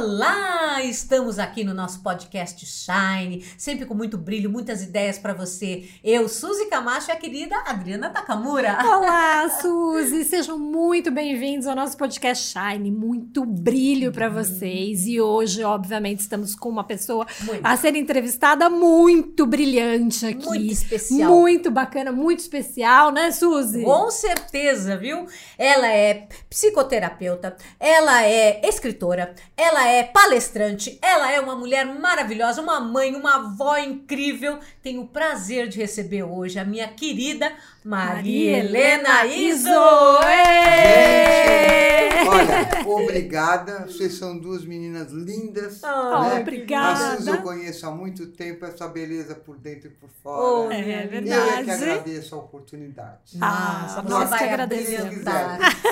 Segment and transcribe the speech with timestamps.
[0.00, 0.57] Olá!
[0.88, 5.86] Estamos aqui no nosso podcast Shine, sempre com muito brilho, muitas ideias para você.
[6.02, 8.78] Eu, Suzy Camacho e a querida Adriana Takamura.
[8.82, 10.24] Olá, Suzy!
[10.24, 12.90] Sejam muito bem-vindos ao nosso podcast Shine.
[12.90, 15.06] Muito brilho para vocês.
[15.06, 17.60] E hoje, obviamente, estamos com uma pessoa muito.
[17.62, 20.46] a ser entrevistada muito brilhante aqui.
[20.46, 21.30] Muito especial.
[21.30, 23.82] Muito bacana, muito especial, né, Suzy?
[23.82, 25.26] Com certeza, viu?
[25.58, 32.80] Ela é psicoterapeuta, ela é escritora, ela é palestrante, ela é uma mulher maravilhosa, uma
[32.80, 34.58] mãe, uma avó incrível.
[34.82, 37.52] Tenho o prazer de receber hoje a minha querida
[37.84, 39.68] Maria, Helena Iso.
[42.28, 43.86] Olha, obrigada.
[43.86, 45.80] Vocês são duas meninas lindas.
[45.82, 46.40] Oh, né?
[46.40, 47.12] Obrigada.
[47.12, 50.42] A Suzy eu conheço há muito tempo, essa beleza por dentro e por fora.
[50.42, 51.30] Oh, é verdade.
[51.30, 53.38] Eu é que agradeço a oportunidade.
[53.40, 55.26] Ah, nós que agradecemos.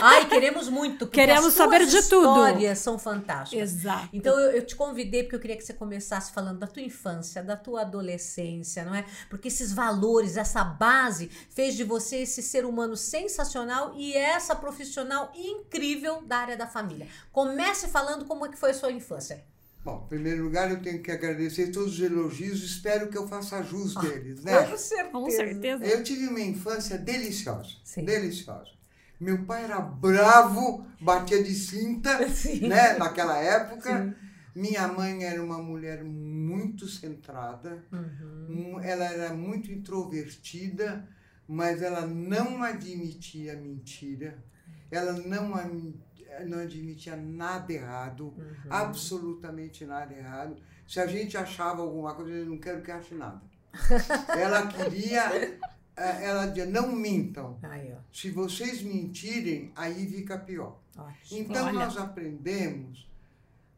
[0.02, 1.06] Ai, queremos muito.
[1.06, 2.28] Queremos saber de tudo.
[2.28, 3.70] As histórias são fantásticas.
[3.70, 4.08] Exato.
[4.12, 7.42] Então eu, eu te convidei porque eu queria que você começasse falando da tua infância,
[7.42, 9.04] da tua adolescência, não é?
[9.30, 15.32] Porque esses valores, essa base fez de você esse ser humano sensacional e essa profissional
[15.34, 17.06] incrível da área da família.
[17.32, 19.44] Comece falando como é que foi a sua infância.
[19.84, 23.62] Bom, em primeiro lugar, eu tenho que agradecer todos os elogios, espero que eu faça
[23.62, 24.64] jus Ah, deles, né?
[24.64, 25.10] Com certeza.
[25.12, 25.84] Com certeza.
[25.86, 28.04] Eu tive uma infância deliciosa, Sim.
[28.04, 28.70] deliciosa.
[29.20, 32.66] Meu pai era bravo, batia de cinta, Sim.
[32.66, 34.04] né, naquela época.
[34.06, 34.14] Sim.
[34.56, 38.74] Minha mãe era uma mulher muito centrada, Uhum.
[38.76, 41.06] um- ela era muito introvertida,
[41.48, 44.36] mas ela não admitia mentira,
[44.90, 45.48] ela não,
[46.46, 48.70] não admitia nada errado, Uhum.
[48.70, 50.56] absolutamente nada errado.
[50.86, 53.40] Se a gente achava alguma coisa, eu não quero que ache nada.
[54.38, 55.32] ela queria,
[55.96, 57.58] eh, ela dizia, não mintam.
[57.62, 57.92] Aí.
[58.12, 60.78] Se vocês mentirem, aí fica pior.
[60.96, 61.40] Ótimo.
[61.40, 61.72] Então Olha.
[61.72, 63.06] nós aprendemos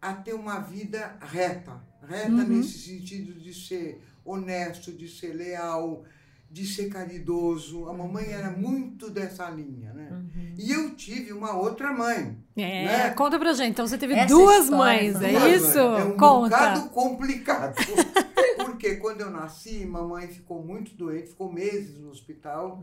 [0.00, 2.46] a ter uma vida reta, reta Uhum.
[2.48, 6.04] nesse sentido de ser honesto, de ser leal,
[6.50, 7.88] de ser caridoso.
[7.88, 10.08] A mamãe era muito dessa linha, né?
[10.10, 10.54] Uhum.
[10.56, 12.38] E eu tive uma outra mãe.
[12.56, 13.10] É, Né?
[13.10, 13.70] conta pra gente.
[13.72, 14.78] Então você teve Essa duas história
[15.12, 15.78] mães, é Duas isso?
[15.78, 16.00] mães.
[16.00, 16.48] É um conta.
[16.56, 17.74] bocado complicado.
[18.64, 22.82] Porque quando eu nasci, mamãe ficou muito doente, ficou meses no hospital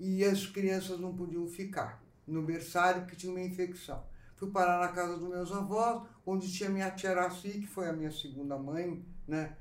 [0.00, 4.02] e as crianças não podiam ficar no berçário porque tinha uma infecção.
[4.36, 7.92] Fui parar na casa dos meus avós, onde tinha minha tia Araci, que foi a
[7.92, 9.52] minha segunda mãe, né?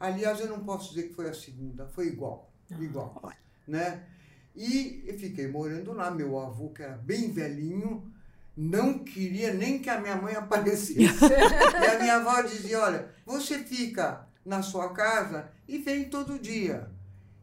[0.00, 2.47] Aliás, eu não posso dizer que foi a segunda, foi igual,
[2.80, 3.32] igual,
[3.66, 4.02] né?
[4.54, 8.12] E eu fiquei morando lá, meu avô, que era bem velhinho,
[8.56, 10.98] não queria nem que a minha mãe aparecesse.
[11.00, 16.90] e a minha avó dizia, olha, você fica na sua casa e vem todo dia.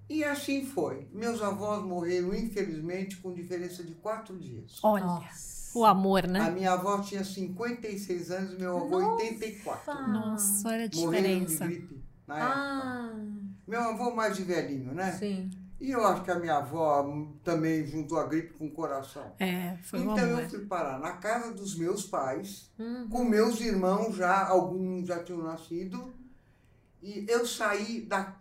[0.10, 1.08] E assim foi.
[1.14, 4.80] Meus avós morreram, infelizmente, com diferença de quatro dias.
[4.84, 5.72] Olha, Nossa.
[5.80, 6.52] o amor, A né?
[6.52, 9.24] minha avó tinha 56 anos, meu avô Nossa.
[9.24, 9.94] 84.
[10.12, 11.66] Nossa, olha a Morreram de diferença.
[11.66, 13.45] gripe na época.
[13.68, 15.12] Meu avô mais de velhinho, né?
[15.14, 15.50] sim.
[15.80, 17.06] E eu acho que a minha avó
[17.44, 19.34] também juntou a gripe com o coração.
[19.40, 23.10] É, foi então eu fui parar na casa dos meus pais, Uhum.
[23.10, 26.14] com meus irmãos já, alguns já tinham nascido,
[27.04, 28.36] e eu saí da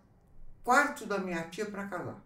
[0.63, 2.23] quarto da minha tia para casar.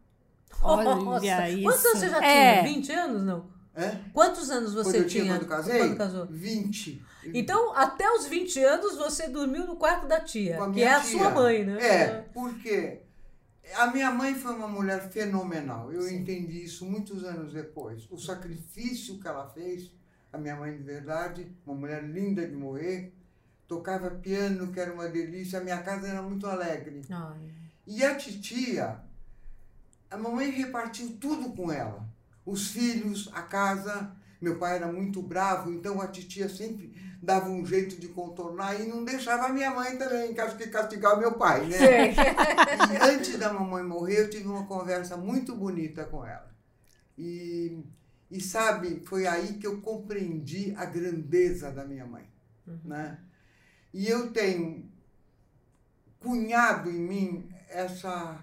[0.62, 1.48] Olha Nossa.
[1.48, 1.62] isso.
[1.62, 2.62] Quantos anos você já É.
[2.62, 2.74] tinha?
[2.74, 3.46] 20 anos, não?
[3.74, 3.96] É?
[4.12, 5.78] Quantos anos você tinha, tinha quando casei?
[5.78, 6.26] quando casou?
[6.26, 7.02] 20.
[7.34, 11.18] Então, até os 20 anos, você dormiu no quarto da tia, que é a tia.
[11.18, 11.78] sua mãe, né?
[11.80, 13.02] É, porque
[13.74, 15.92] a minha mãe foi uma mulher fenomenal.
[15.92, 16.16] Eu Sim.
[16.16, 18.06] entendi isso muitos anos depois.
[18.10, 19.90] O sacrifício que ela fez,
[20.32, 23.12] a minha mãe de verdade, uma mulher linda de morrer,
[23.66, 25.58] tocava piano, que era uma delícia.
[25.58, 27.02] A minha casa era muito alegre.
[27.10, 27.50] Ai.
[27.86, 29.00] E a titia,
[30.10, 32.07] a mamãe repartiu tudo com ela.
[32.48, 34.10] Os filhos, a casa.
[34.40, 38.86] Meu pai era muito bravo, então a titia sempre dava um jeito de contornar e
[38.86, 42.14] não deixava a minha mãe também, castigar meu pai, né?
[42.14, 46.48] E antes da mamãe morrer, eu tive uma conversa muito bonita com ela.
[47.18, 47.82] E,
[48.30, 52.24] e sabe, foi aí que eu compreendi a grandeza da minha mãe.
[52.84, 53.18] Né?
[53.92, 54.88] E eu tenho
[56.20, 58.40] cunhado em mim essa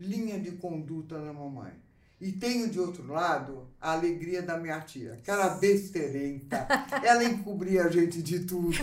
[0.00, 1.72] linha de conduta da mamãe.
[2.20, 6.66] E tenho, de outro lado, a alegria da minha tia, que era besteirenta,
[7.02, 8.76] ela encobria a gente de tudo.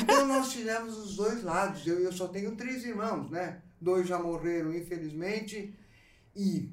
[0.00, 1.86] Então nós tivemos os dois lados.
[1.86, 3.58] Eu, eu só tenho três irmãos, né?
[3.78, 5.74] Dois já morreram, infelizmente.
[6.34, 6.70] E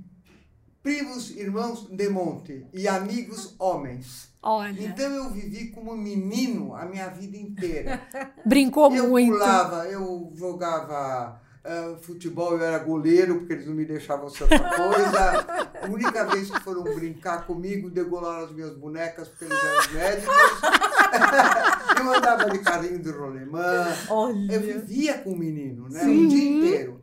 [0.81, 4.29] primos, irmãos de monte e amigos homens.
[4.41, 8.01] Olha, Então eu vivi como menino a minha vida inteira.
[8.45, 9.33] brincou eu muito.
[9.33, 14.59] pulava, eu jogava ah, futebol, eu era goleiro, porque eles não me deixavam ser outra
[14.59, 15.71] coisa.
[15.81, 20.35] A única vez que foram brincar comigo, degolaram as minhas bonecas, porque eles eram médicos.
[21.99, 23.87] eu andava de carrinho de rolemã.
[24.09, 24.53] Olha.
[24.53, 26.01] Eu vivia com o menino, né?
[26.01, 26.25] Sim.
[26.25, 26.99] O dia inteiro.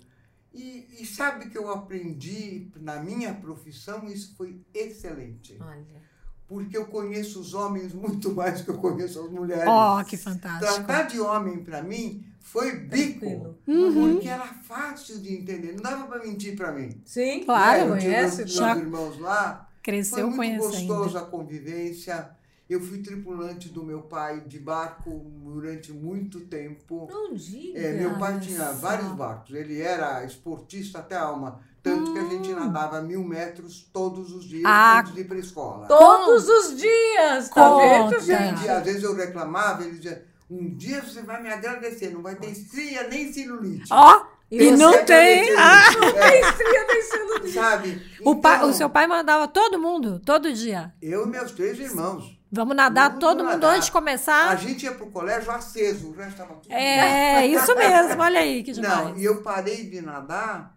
[0.55, 5.59] E, e, sabe que eu aprendi na minha profissão, isso foi excelente.
[5.61, 6.03] Olha.
[6.47, 9.65] Porque eu conheço os homens muito mais do que eu conheço as mulheres.
[9.67, 10.85] Oh, que fantástico.
[10.85, 13.57] Tratar de homem, para mim, foi bico.
[13.67, 14.13] Uhum.
[14.13, 15.73] Porque era fácil de entender.
[15.73, 17.01] Não dava para mentir para mim.
[17.03, 18.45] Sim, claro, é, conhece.
[18.45, 19.71] Meus, meus irmãos lá.
[19.83, 21.21] Cresceu foi muito gostoso ainda.
[21.21, 22.31] a convivência.
[22.69, 25.11] Eu fui tripulante do meu pai de barco
[25.43, 27.09] durante muito tempo.
[27.11, 27.79] Não diga.
[27.79, 29.55] É, meu pai tinha vários barcos.
[29.55, 31.59] Ele era esportista até a alma.
[31.83, 32.13] Tanto hum.
[32.13, 32.61] que a gente hum.
[32.61, 35.87] nadava mil metros todos os dias ah, antes de ir para a escola.
[35.87, 38.21] Todos os dias, tá vendo?
[38.21, 42.37] Gente, às vezes eu reclamava, ele dizia, um dia você vai me agradecer, não vai
[42.37, 43.87] ter estria nem celulite.
[43.91, 44.19] Ó!
[44.19, 44.33] Oh.
[44.51, 45.51] E, não tem.
[45.57, 45.91] Ah.
[45.93, 47.55] Não tem estria nem celulite.
[47.55, 48.03] Sabe?
[48.23, 50.93] O, então, o seu pai mandava todo mundo, todo dia.
[51.01, 52.39] Eu e meus três irmãos.
[52.55, 53.77] Vamos nadar todo mundo nadar.
[53.77, 54.51] antes de começar.
[54.51, 56.71] A gente ia pro colégio aceso, o resto estava tudo.
[56.71, 59.09] É, isso mesmo, olha aí que demais.
[59.09, 60.72] Não, e eu parei de nadar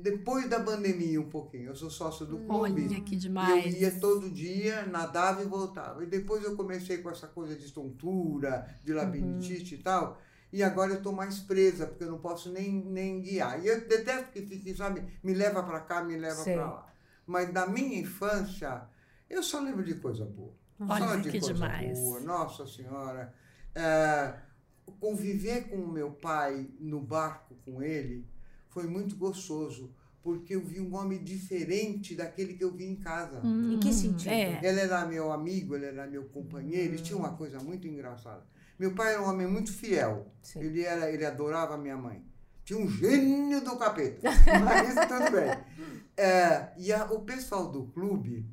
[0.00, 1.66] depois da pandemia um pouquinho.
[1.66, 2.84] Eu sou sócio do clube.
[2.84, 3.74] Olha que demais.
[3.74, 6.04] Eu ia todo dia, nadava e voltava.
[6.04, 8.98] E depois eu comecei com essa coisa de tontura, de uhum.
[8.98, 9.80] labirintite uhum.
[9.80, 10.20] e tal.
[10.52, 13.60] E agora eu estou mais presa, porque eu não posso nem, nem guiar.
[13.60, 16.86] E eu detesto que fique, sabe, me leva para cá, me leva para lá.
[17.26, 18.82] Mas na minha infância
[19.28, 20.54] eu só lembro de coisa boa.
[20.78, 21.98] Olha só de que coisa demais.
[21.98, 22.20] boa.
[22.20, 23.34] Nossa Senhora.
[23.74, 24.34] É,
[25.00, 28.24] conviver com o meu pai no barco com ele
[28.74, 29.90] foi muito gostoso,
[30.22, 33.40] porque eu vi um homem diferente daquele que eu vi em casa.
[33.44, 34.32] Hum, em que sentido?
[34.32, 34.58] É.
[34.62, 36.94] Ele era meu amigo, ele era meu companheiro, hum.
[36.94, 37.36] ele tinha uma hum.
[37.36, 38.44] coisa muito engraçada.
[38.78, 40.26] Meu pai era um homem muito fiel.
[40.42, 40.60] Sim.
[40.60, 42.24] Ele, era, ele adorava a minha mãe.
[42.64, 44.28] Tinha um gênio do capeta.
[44.64, 46.00] Mas tudo bem.
[46.16, 48.44] É, e a, o pessoal do clube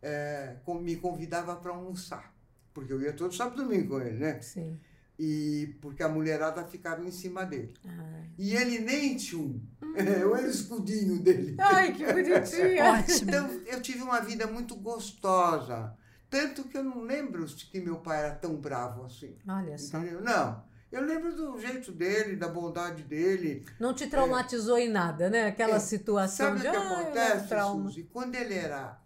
[0.00, 2.34] é, me convidava para almoçar,
[2.74, 4.40] porque eu ia todo sábado e domingo com ele, né?
[4.40, 4.78] Sim.
[5.24, 7.72] E porque a mulherada ficava em cima dele.
[7.86, 8.28] Ai.
[8.36, 9.62] E ele nem tinha um.
[9.80, 9.94] Hum.
[10.20, 11.54] Eu era o escudinho dele.
[11.60, 12.82] Ai, que bonitinho!
[13.22, 15.96] então, eu tive uma vida muito gostosa.
[16.28, 19.36] Tanto que eu não lembro que meu pai era tão bravo assim.
[19.46, 19.98] Olha só.
[19.98, 20.22] Entendeu?
[20.22, 20.64] Não.
[20.90, 23.64] Eu lembro do jeito dele, da bondade dele.
[23.78, 25.46] Não te traumatizou é, em nada, né?
[25.46, 26.64] Aquela é, situação sabe de.
[26.64, 28.02] Sabe o que acontece, Suzy?
[28.12, 29.00] Quando ele era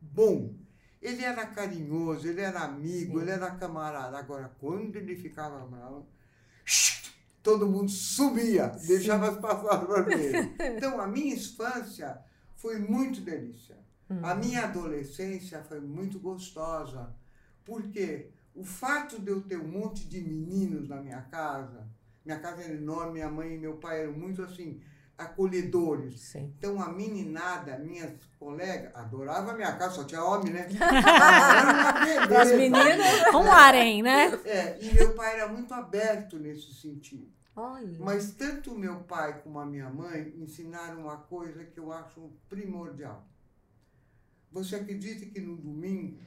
[0.00, 0.54] bom.
[1.00, 3.22] Ele era carinhoso, ele era amigo, Sim.
[3.22, 4.18] ele era camarada.
[4.18, 6.06] Agora, quando ele ficava bravo,
[7.42, 8.88] todo mundo subia, Sim.
[8.88, 10.48] deixava as passadas vermelhas.
[10.76, 12.18] Então, a minha infância
[12.56, 13.76] foi muito delícia.
[14.10, 14.20] Hum.
[14.22, 17.14] A minha adolescência foi muito gostosa.
[17.64, 21.86] Porque o fato de eu ter um monte de meninos na minha casa,
[22.24, 24.80] minha casa era enorme, minha mãe e meu pai eram muito assim,
[25.16, 26.20] acolhedores.
[26.20, 26.52] Sim.
[26.58, 30.68] Então a meninada, minhas colegas, adorava a minha casa, só tinha homem, né?
[32.40, 34.32] As meninas, um harém, né?
[34.44, 37.28] É, e meu pai era muito aberto nesse sentido.
[37.54, 37.98] Olha.
[37.98, 43.26] Mas tanto meu pai como a minha mãe ensinaram uma coisa que eu acho primordial.
[44.52, 46.18] Você acredita que no domingo,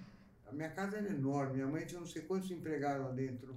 [0.48, 3.56] a minha casa era enorme, minha mãe tinha não sei quantos empregados lá dentro,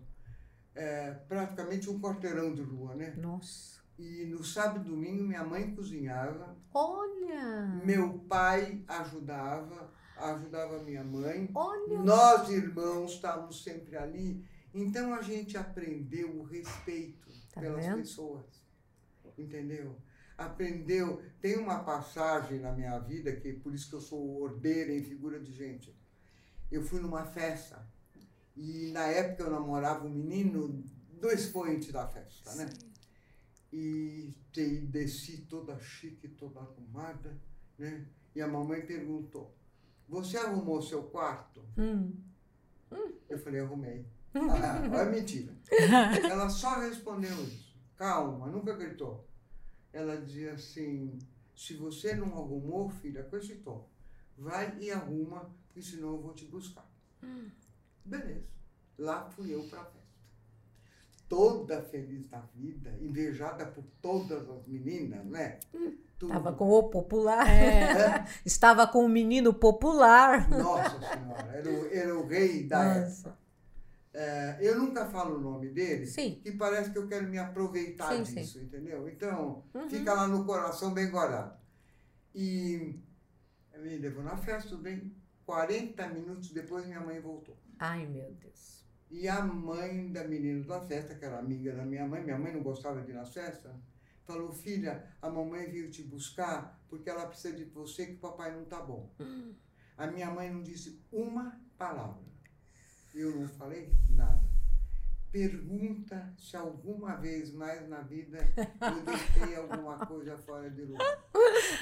[0.75, 3.15] é, praticamente um quarteirão de rua, né?
[3.17, 3.82] Nossa.
[3.99, 6.57] E no sábado e domingo minha mãe cozinhava.
[6.73, 7.81] Olha!
[7.85, 11.51] Meu pai ajudava, ajudava minha mãe.
[11.55, 11.99] Olha!
[12.01, 14.45] Nós, irmãos, estávamos sempre ali.
[14.75, 17.99] Então a gente aprendeu o respeito tá pelas vendo?
[17.99, 18.63] pessoas.
[19.37, 19.97] Entendeu?
[20.37, 21.23] Aprendeu.
[21.41, 25.39] Tem uma passagem na minha vida, que por isso que eu sou ordeira em figura
[25.39, 25.95] de gente.
[26.71, 27.87] Eu fui numa festa
[28.57, 30.83] e na época eu namorava um menino
[31.21, 32.69] do expoente da festa, né?
[33.73, 34.35] E
[34.91, 37.41] desci toda chique, toda arrumada,
[37.79, 38.07] né?
[38.35, 39.55] E a mamãe perguntou:
[40.09, 41.65] Você arrumou seu quarto?
[41.79, 42.13] Hum.
[43.29, 44.07] Eu falei: Arrumei.
[44.35, 45.53] Ah, é mentira.
[46.31, 47.75] Ela só respondeu isso.
[47.97, 49.27] Calma, nunca gritou.
[49.93, 51.19] Ela dizia assim:
[51.57, 53.89] Se você não arrumou, filha, com esse tom,
[54.37, 56.91] vai e arruma, porque senão eu vou te buscar.
[57.23, 57.51] Hum.
[58.05, 58.47] Beleza.
[58.99, 60.02] Lá fui eu para festa
[61.33, 65.59] toda feliz da vida, invejada por todas as meninas, né?
[66.21, 67.49] Estava com o popular.
[67.49, 68.27] É.
[68.45, 70.47] Estava com o menino popular.
[70.51, 73.29] Nossa Senhora, era o, era o rei da Nossa.
[73.31, 73.43] época.
[74.13, 76.39] É, eu nunca falo o nome dele, sim.
[76.45, 78.67] que parece que eu quero me aproveitar sim, disso, sim.
[78.67, 79.09] entendeu?
[79.09, 79.89] Então, uhum.
[79.89, 81.59] fica lá no coração bem guardado.
[82.35, 83.01] E
[83.79, 85.17] me levou na festa, tudo bem.
[85.47, 87.57] 40 minutos depois, minha mãe voltou.
[87.79, 88.82] Ai, meu Deus.
[89.13, 92.51] E a mãe da menina da festa, que era amiga da minha mãe, minha mãe
[92.51, 93.71] não gostava de ir na festa,
[94.25, 98.57] falou: Filha, a mamãe veio te buscar porque ela precisa de você, que o papai
[98.57, 99.15] não tá bom.
[99.99, 102.23] A minha mãe não disse uma palavra.
[103.15, 104.51] Eu não falei nada.
[105.31, 111.23] Pergunta se alguma vez mais na vida eu deixei alguma coisa fora de lugar.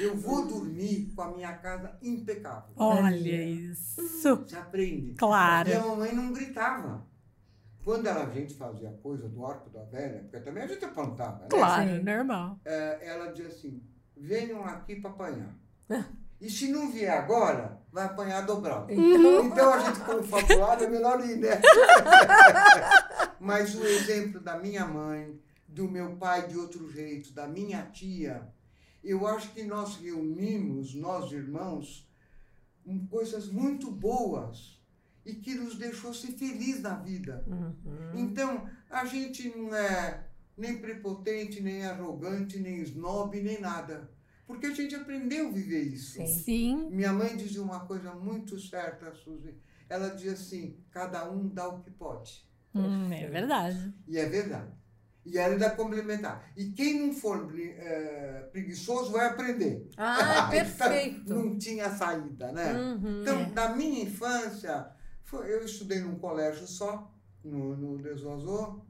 [0.00, 2.74] Eu vou dormir com a minha casa impecável.
[2.74, 4.02] Olha isso.
[4.20, 5.14] Você aprende.
[5.14, 5.68] Claro.
[5.68, 7.08] E a mamãe não gritava.
[7.84, 11.46] Quando a gente fazia coisa do arco da velha, porque também a gente apontava, né?
[11.48, 12.02] Claro, Sim.
[12.02, 12.58] normal.
[12.64, 13.82] É, ela dizia assim:
[14.16, 15.54] venham aqui para apanhar.
[16.40, 18.90] E se não vier agora, vai apanhar dobrado.
[18.92, 21.60] Então- Então a gente, como fabulado, é melhor ir, né?
[23.40, 28.48] Mas o exemplo da minha mãe, do meu pai de outro jeito, da minha tia,
[29.02, 32.08] eu acho que nós reunimos, nós irmãos,
[33.08, 34.79] coisas muito boas
[35.24, 37.44] e que nos deixou ser feliz na vida.
[37.46, 38.12] Uhum.
[38.14, 40.24] Então, a gente não é
[40.56, 44.10] nem prepotente, nem arrogante, nem snob, nem nada.
[44.46, 46.14] Porque a gente aprendeu a viver isso.
[46.14, 46.26] Sim.
[46.26, 46.88] Sim.
[46.90, 49.54] Minha mãe dizia uma coisa muito certa, Suzy.
[49.88, 52.44] Ela dizia assim: cada um dá o que pode.
[52.74, 53.94] Hum, é verdade.
[54.08, 54.72] E é verdade.
[55.24, 56.50] E ela ainda complementar.
[56.56, 59.88] E quem não for eh, preguiçoso vai aprender.
[59.96, 61.34] Ah, Então, perfeito.
[61.34, 62.72] não tinha saída, né?
[62.72, 63.20] Uhum.
[63.22, 64.90] Então, na minha infância,
[65.30, 67.12] foi- eu estudei num colégio só,
[67.44, 68.80] no, no Desoazô,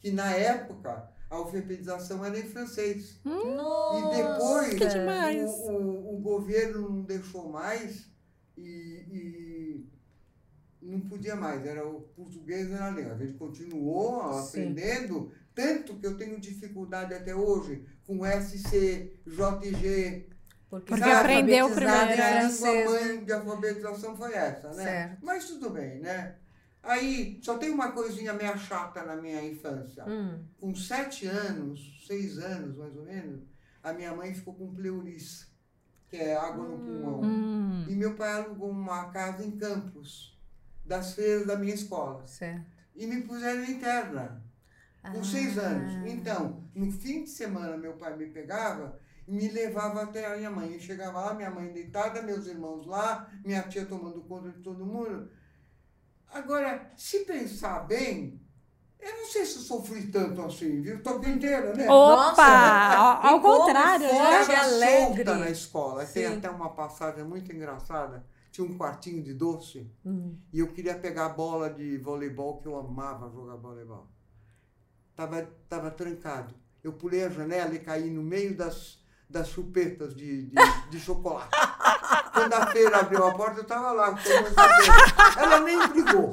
[0.00, 3.20] que na época a alfabetização era em francês.
[3.24, 3.98] Nossa.
[3.98, 5.50] E depois que demais.
[5.50, 8.10] O, o, o governo não deixou mais
[8.56, 9.88] e, e
[10.82, 13.14] não podia mais, era o português era a língua.
[13.14, 14.48] A gente continuou Sim.
[14.48, 20.26] aprendendo, tanto que eu tenho dificuldade até hoje com SC, JG.
[20.70, 24.84] Porque, Porque aprendeu primeiro, A língua mãe de alfabetização foi essa, né?
[24.84, 25.18] Certo.
[25.24, 26.36] Mas tudo bem, né?
[26.82, 30.04] Aí, só tem uma coisinha meio chata na minha infância.
[30.06, 30.44] Hum.
[30.60, 33.42] Com sete anos, seis anos mais ou menos,
[33.82, 35.46] a minha mãe ficou com pleurice,
[36.08, 37.20] que é água no pulmão.
[37.22, 37.86] Hum.
[37.88, 40.38] E meu pai alugou uma casa em Campos,
[40.84, 42.26] das feiras da minha escola.
[42.26, 42.64] Certo.
[42.94, 44.42] E me puseram interna,
[45.02, 45.24] com Ah.
[45.24, 45.92] seis anos.
[46.10, 48.98] Então, no fim de semana, meu pai me pegava
[49.28, 50.72] me levava até a minha mãe.
[50.72, 54.86] Eu chegava lá, minha mãe deitada, meus irmãos lá, minha tia tomando conta de todo
[54.86, 55.30] mundo.
[56.32, 58.40] Agora, se pensar bem,
[58.98, 61.02] eu não sei se eu sofri tanto assim, viu?
[61.02, 61.84] Tô inteira, né?
[61.84, 62.16] Opa!
[62.36, 63.28] Nossa!
[63.28, 64.18] Ao, contrário, foi?
[64.18, 64.42] né?
[64.42, 65.24] Era alegre.
[65.24, 66.06] solta na escola.
[66.06, 66.36] Tem Sim.
[66.38, 68.26] até uma passagem muito engraçada.
[68.50, 70.36] Tinha um quartinho de doce Hum.
[70.52, 74.06] e eu queria pegar a bola de voleibol, que eu amava jogar voleibol.
[75.14, 76.54] Tava, tava trancado.
[76.82, 80.54] Eu pulei a janela e caí no meio das, das chupetas de, de,
[80.90, 81.50] de chocolate.
[82.32, 84.18] Quando a feira abriu a porta, eu estava lá.
[85.36, 86.32] Ela nem brigou.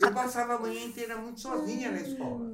[0.00, 2.46] Eu passava a manhã inteira muito sozinha na escola.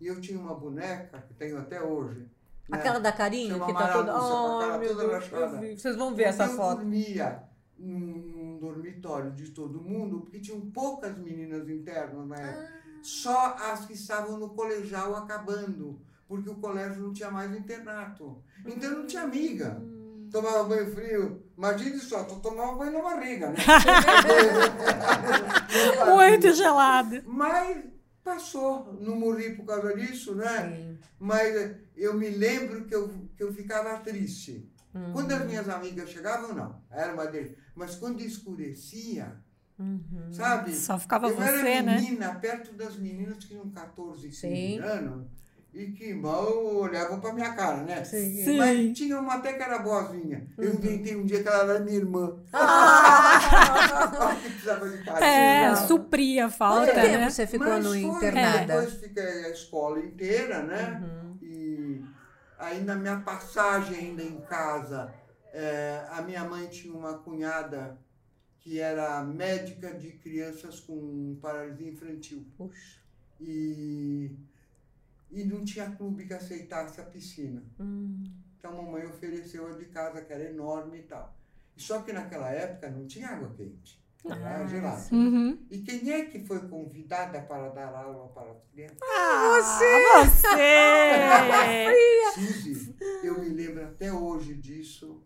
[0.00, 2.20] E eu tinha uma boneca, que tenho até hoje.
[2.68, 2.78] né?
[2.78, 4.14] Aquela da carinha que tá toda.
[4.16, 5.66] Oh, meu toda Deus, rachada.
[5.66, 5.76] eu.
[5.76, 6.76] Vocês vão ver essa eu foto.
[6.78, 7.42] dormia
[7.76, 12.72] num, dormitório de todo mundo, porque tinham poucas meninas internas na época.
[12.76, 12.80] Ah.
[13.02, 16.00] Só as que estavam no colegial acabando,
[16.30, 18.40] porque o colégio não tinha mais internato.
[18.64, 19.80] Então não tinha amiga.
[19.82, 20.28] Hum.
[20.30, 21.42] Tomava banho frio.
[21.58, 23.56] Imagine só, tu tomava banho na barriga, né?
[26.14, 27.20] Muito gelado.
[27.26, 27.84] Mas
[28.22, 30.76] passou, não morri por causa disso, né?
[30.76, 30.98] Sim.
[31.18, 34.70] Mas eu me lembro que eu, que eu ficava triste.
[34.94, 35.12] Uhum.
[35.12, 37.56] Quando as minhas amigas chegavam, não, era uma deles.
[37.74, 39.36] Mas quando escurecia,
[39.76, 40.28] Uhum.
[40.30, 40.74] sabe?
[40.74, 41.96] Só ficava eu era você, né?
[41.96, 44.78] menina, perto das meninas que tinham 14, 15 Sim.
[44.78, 45.39] anos
[45.72, 48.02] e que mal olhavam pra minha cara, né?
[48.04, 48.44] Sim.
[48.44, 48.58] Sim.
[48.58, 50.46] Mas tinha uma até que era boazinha.
[50.58, 52.36] Eu inventei um dia que ela era minha irmã.
[52.52, 54.36] Ah!
[54.42, 55.24] Que precisava de carinho.
[55.24, 57.30] É, supria a falta, Quanto tempo né?
[57.30, 58.80] você ficou Mas no foi, internada?
[58.80, 61.00] Depois fiquei a escola inteira, né?
[61.02, 61.38] Uhum.
[61.42, 62.04] E
[62.58, 65.12] aí na minha passagem ainda em casa,
[65.52, 67.98] eh, a minha mãe tinha uma cunhada
[68.60, 72.46] que era médica de crianças com paralisia infantil.
[72.56, 73.00] Puxa.
[73.40, 74.30] E,
[75.30, 77.62] e não tinha clube que aceitasse a piscina.
[77.78, 78.24] Hum.
[78.58, 81.34] Então a mamãe ofereceu a de casa, que era enorme e tal.
[81.76, 83.98] Só que naquela época não tinha água quente.
[84.22, 85.00] Era Ah, gelada.
[85.00, 85.14] sim.
[85.16, 85.58] Uhum.
[85.70, 88.98] E quem é que foi convidada para dar aula para as crianças?
[89.02, 90.40] Ah, você!
[92.34, 92.94] Suzy,
[93.24, 95.22] eu me lembro até hoje disso.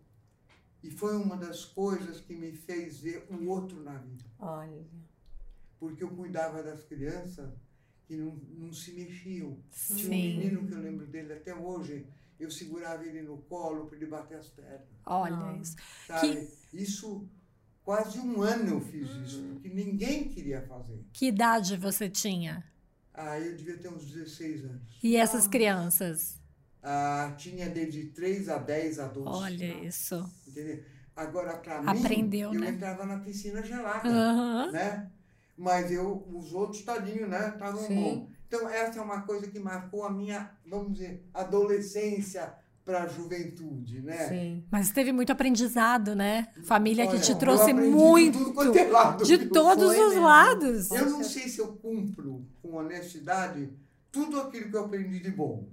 [0.81, 4.23] E foi uma das coisas que me fez ver o outro na vida.
[4.39, 4.85] Olha.
[5.79, 7.49] Porque eu cuidava das crianças
[8.07, 9.57] que não, não se mexiam.
[9.71, 10.09] Tinha um Sim.
[10.37, 12.05] menino que eu lembro dele até hoje.
[12.39, 14.81] Eu segurava ele no colo para ele bater as pernas.
[15.05, 15.57] Olha Ah.
[15.61, 15.75] isso.
[16.05, 16.47] Sabe?
[16.73, 17.27] Isso,
[17.83, 19.41] quase um ano eu fiz isso.
[19.53, 20.99] Porque ninguém queria fazer.
[21.13, 22.63] Que idade você tinha?
[23.13, 24.81] Ah, eu devia ter uns 16 anos.
[25.01, 26.37] E essas crianças?
[26.83, 29.27] Ah, tinha desde 3 a 10 a 12.
[29.29, 30.29] Olha isso.
[30.45, 30.83] Entendeu?
[31.15, 32.69] Agora, para mim, Aprendeu, eu né?
[32.71, 34.71] entrava na piscina gelada, Aham.
[34.73, 35.09] né?
[35.57, 37.49] Mas eu, os outros, tadinho, né?
[37.53, 38.29] Estavam bom.
[38.47, 42.53] Então, essa é uma coisa que marcou a minha, vamos dizer, adolescência
[42.85, 44.29] para a juventude, né?
[44.29, 44.63] Sim.
[44.69, 46.47] Mas teve muito aprendizado, né?
[46.63, 50.21] Família Olha, que te trouxe muito de, é lado, de todos os mesmo.
[50.21, 50.91] lados.
[50.91, 53.69] Eu não sei se eu cumpro com honestidade
[54.11, 55.67] tudo aquilo que eu aprendi de bom.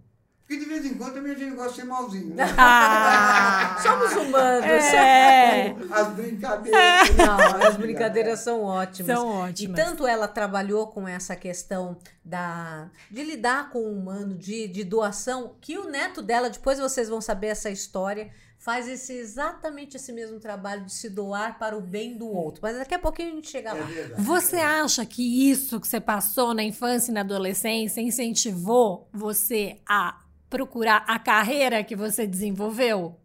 [0.52, 2.34] Porque de vez em quando também a gente gosta de ser malzinho.
[2.34, 2.44] Né?
[2.58, 4.66] Ah, somos humanos.
[4.66, 5.74] É.
[5.90, 7.16] As brincadeiras.
[7.16, 9.16] Não, as brincadeiras são ótimas.
[9.16, 9.78] São ótimas.
[9.78, 14.84] E tanto ela trabalhou com essa questão da, de lidar com o humano, de, de
[14.84, 20.12] doação, que o neto dela, depois vocês vão saber essa história, faz esse exatamente esse
[20.12, 22.60] mesmo trabalho de se doar para o bem do outro.
[22.62, 23.86] Mas daqui a pouquinho a gente chega é lá.
[23.86, 29.08] Verdade, você é acha que isso que você passou na infância e na adolescência incentivou
[29.14, 30.18] você a
[30.52, 33.18] procurar a carreira que você desenvolveu?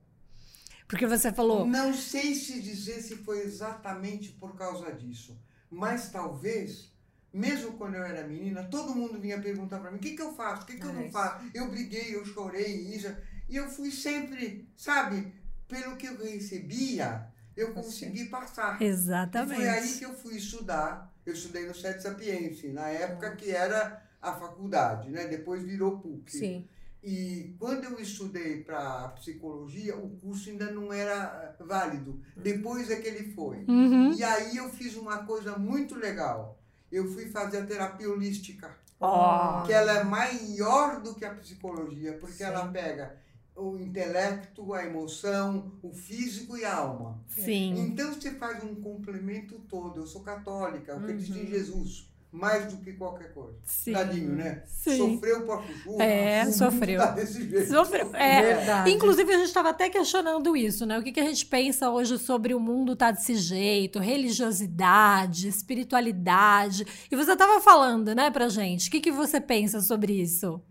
[0.88, 1.68] Porque você falou.
[1.68, 5.38] Não sei se dizer se foi exatamente por causa disso,
[5.70, 6.90] mas talvez,
[7.34, 10.34] mesmo quando eu era menina, todo mundo vinha perguntar para mim: o que, que eu
[10.34, 10.64] faço?
[10.64, 11.46] O que, que eu não faço?
[11.54, 13.14] Eu briguei, eu chorei, isso.
[13.50, 15.34] E eu fui sempre, sabe,
[15.68, 18.82] pelo que eu recebia, eu consegui passar.
[18.82, 19.52] Exatamente.
[19.52, 21.14] E foi aí que eu fui estudar.
[21.26, 25.28] Eu estudei no Sete Sapiense, na época que era a faculdade, né?
[25.28, 26.32] Depois virou PUC.
[26.32, 26.68] Sim.
[27.04, 32.20] E quando eu estudei para psicologia, o curso ainda não era válido.
[32.36, 33.64] Depois é que ele foi.
[33.68, 34.14] Uhum.
[34.14, 36.60] E aí eu fiz uma coisa muito legal.
[36.92, 38.76] Eu fui fazer a terapia holística.
[39.00, 39.64] Oh.
[39.66, 42.46] Que ela é maior do que a psicologia, porque Sim.
[42.46, 43.16] ela pega
[43.56, 47.24] o intelecto, a emoção, o físico e a alma.
[47.28, 47.74] Sim.
[47.78, 50.00] Então você faz um complemento todo.
[50.00, 51.44] Eu sou católica, eu acredito uhum.
[51.44, 53.58] em Jesus mais do que qualquer coisa.
[53.64, 53.94] Sim.
[53.94, 54.64] Tadinho, né?
[54.66, 54.98] Sim.
[54.98, 56.04] Sofreu por chuva.
[56.04, 57.00] É, sofreu.
[57.00, 57.70] Tá desse jeito.
[57.70, 58.16] Sofreu.
[58.16, 58.42] É.
[58.42, 58.92] Verdade.
[58.92, 61.00] Inclusive, a gente estava até questionando isso, né?
[61.00, 66.86] O que, que a gente pensa hoje sobre o mundo tá desse jeito, religiosidade, espiritualidade.
[67.12, 68.88] E você estava falando, né, pra gente.
[68.88, 70.62] O que, que você pensa sobre isso?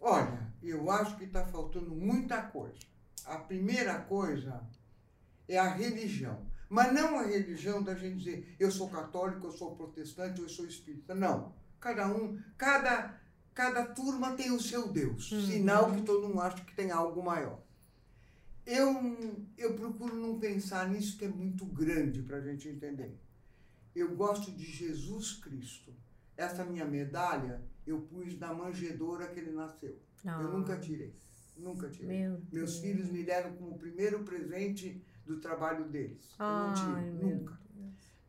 [0.00, 2.78] Olha, eu acho que está faltando muita coisa.
[3.26, 4.62] A primeira coisa
[5.46, 6.38] é a religião.
[6.70, 10.64] Mas não a religião da gente dizer eu sou católico, eu sou protestante, eu sou
[10.64, 11.16] espírita.
[11.16, 11.52] Não.
[11.80, 13.20] Cada um, cada,
[13.52, 15.32] cada turma tem o seu Deus.
[15.32, 15.46] Uhum.
[15.46, 17.60] Sinal que todo mundo acha que tem algo maior.
[18.64, 18.94] Eu,
[19.58, 23.18] eu procuro não pensar nisso que é muito grande para a gente entender.
[23.92, 25.92] Eu gosto de Jesus Cristo.
[26.36, 29.98] Essa minha medalha eu pus na manjedoura que ele nasceu.
[30.24, 31.12] Eu nunca tirei.
[31.56, 32.20] Nunca tirei.
[32.20, 32.78] Meu Meus Deus.
[32.78, 36.34] filhos me deram como primeiro presente do trabalho deles.
[36.38, 37.60] Ai, eu não tive, nunca.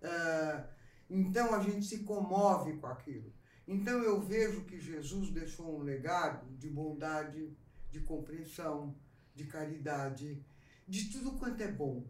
[0.04, 0.64] Uh,
[1.10, 3.34] então a gente se comove com aquilo.
[3.68, 7.52] Então eu vejo que Jesus deixou um legado de bondade,
[7.90, 8.96] de compreensão,
[9.34, 10.44] de caridade,
[10.88, 12.06] de tudo quanto é bom.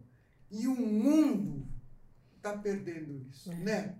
[0.50, 1.66] E o mundo
[2.36, 3.56] está perdendo isso, é.
[3.56, 3.98] né?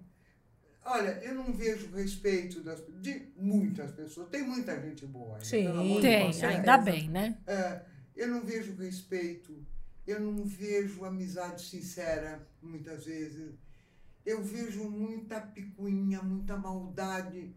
[0.85, 4.29] Olha, eu não vejo respeito das, de muitas pessoas.
[4.29, 5.45] Tem muita gente boa ainda.
[5.45, 7.39] Sim, tem, ainda bem, né?
[7.47, 7.83] É,
[8.17, 9.65] eu não vejo respeito
[10.07, 13.53] eu não vejo amizade sincera, muitas vezes.
[14.25, 17.55] Eu vejo muita picuinha, muita maldade,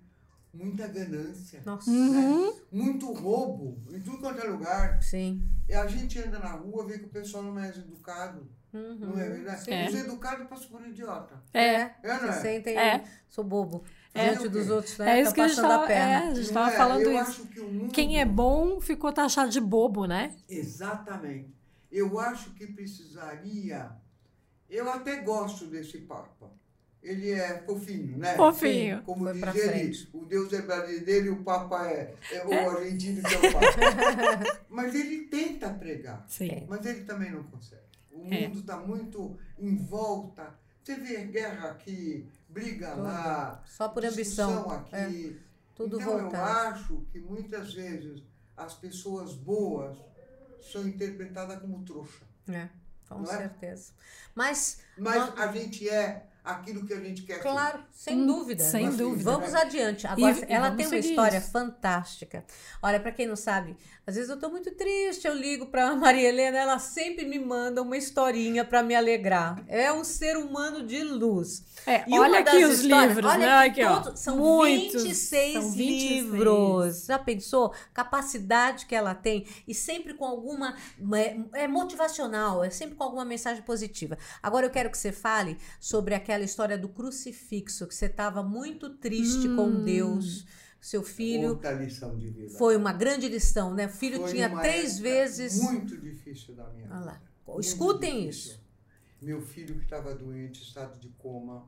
[0.53, 1.61] muita ganância.
[1.65, 1.89] Nossa.
[1.89, 2.47] Uhum.
[2.47, 2.53] Né?
[2.71, 5.01] Muito roubo, em tudo quanto é lugar.
[5.01, 5.47] Sim.
[5.69, 8.47] E a gente anda na rua, vê que o pessoal não é educado.
[8.73, 8.95] Uhum.
[8.99, 9.71] Não é verdade?
[9.71, 9.87] É.
[9.87, 11.41] Os educados passam por idiota.
[11.53, 11.75] É.
[11.75, 12.31] É, não é?
[12.33, 13.03] Se sentem, É.
[13.29, 13.83] sou bobo.
[14.13, 14.29] É.
[14.29, 15.17] Diante dos outros, né?
[15.17, 16.31] É isso tá que a gente passando a tava, é, perna.
[16.31, 16.77] a gente Não tava é?
[16.77, 17.21] falando eu isso.
[17.21, 17.91] Acho que o mundo...
[17.91, 20.33] Quem é bom ficou taxado de bobo, né?
[20.49, 21.53] Exatamente.
[21.95, 23.91] Eu acho que precisaria.
[24.69, 26.51] Eu até gosto desse Papa.
[27.01, 28.35] Ele é fofinho, né?
[28.35, 28.97] Fofinho.
[28.97, 32.69] Sim, como Foi diz ele, o Deus é brasileiro e o Papa é, é o
[32.71, 34.59] argentino que é o Papa.
[34.67, 36.65] mas ele tenta pregar, Sim.
[36.67, 37.83] mas ele também não consegue.
[38.11, 38.47] O É.
[38.47, 40.57] mundo está muito em volta.
[40.81, 43.03] Você vê guerra aqui, briga Tudo.
[43.03, 44.83] lá, Só por ambição.
[44.91, 45.39] É, aqui.
[45.75, 46.69] tudo então eu voltado.
[46.69, 48.23] acho que muitas vezes
[48.57, 49.95] as pessoas boas
[50.71, 52.23] são interpretadas como trouxa.
[52.47, 52.69] É,
[53.07, 53.37] com Não é?
[53.37, 53.93] certeza.
[54.33, 55.37] Mas, Mas Não.
[55.43, 58.63] a gente é aquilo que a gente quer claro, sem Hum, dúvida.
[58.63, 59.31] sem Mas, dúvida.
[59.31, 60.05] Vamos adiante.
[60.07, 61.51] Agora, E- e ela vamos tem uma história isso.
[61.51, 62.45] fantástica.
[62.81, 66.29] Olha, pra quem não sabe, às vezes eu tô muito triste, eu ligo pra Maria
[66.29, 69.63] Helena, ela sempre me manda uma historinha pra me alegrar.
[69.67, 71.63] É um ser humano de luz.
[71.87, 73.69] É, E olha aqui das os histórias- livros, olha né?
[73.69, 74.01] que Aqui, ó.
[74.01, 76.21] todos- São Muitos, 26 são 26.
[76.25, 77.05] livros.
[77.05, 77.73] Já pensou?
[77.93, 80.75] Capacidade que ela tem e sempre com alguma
[81.13, 84.17] é, é motivacional, é sempre com alguma mensagem positiva.
[84.41, 88.89] Agora eu quero que você fale sobre aquela história do crucifixo, que você estava muito
[88.97, 89.83] triste com Hum.
[89.85, 90.45] Deus.
[90.81, 92.49] Seu filho Outra lição de vida.
[92.57, 93.87] foi uma grande lição, né?
[93.87, 95.59] O filho Foi tinha uma três época vezes.
[95.61, 97.11] Muito difícil da minha Olha lá.
[97.13, 97.25] vida.
[97.47, 98.51] Muito Escutem difícil.
[98.51, 98.65] isso.
[99.21, 101.67] Meu filho que estava doente, estado de coma.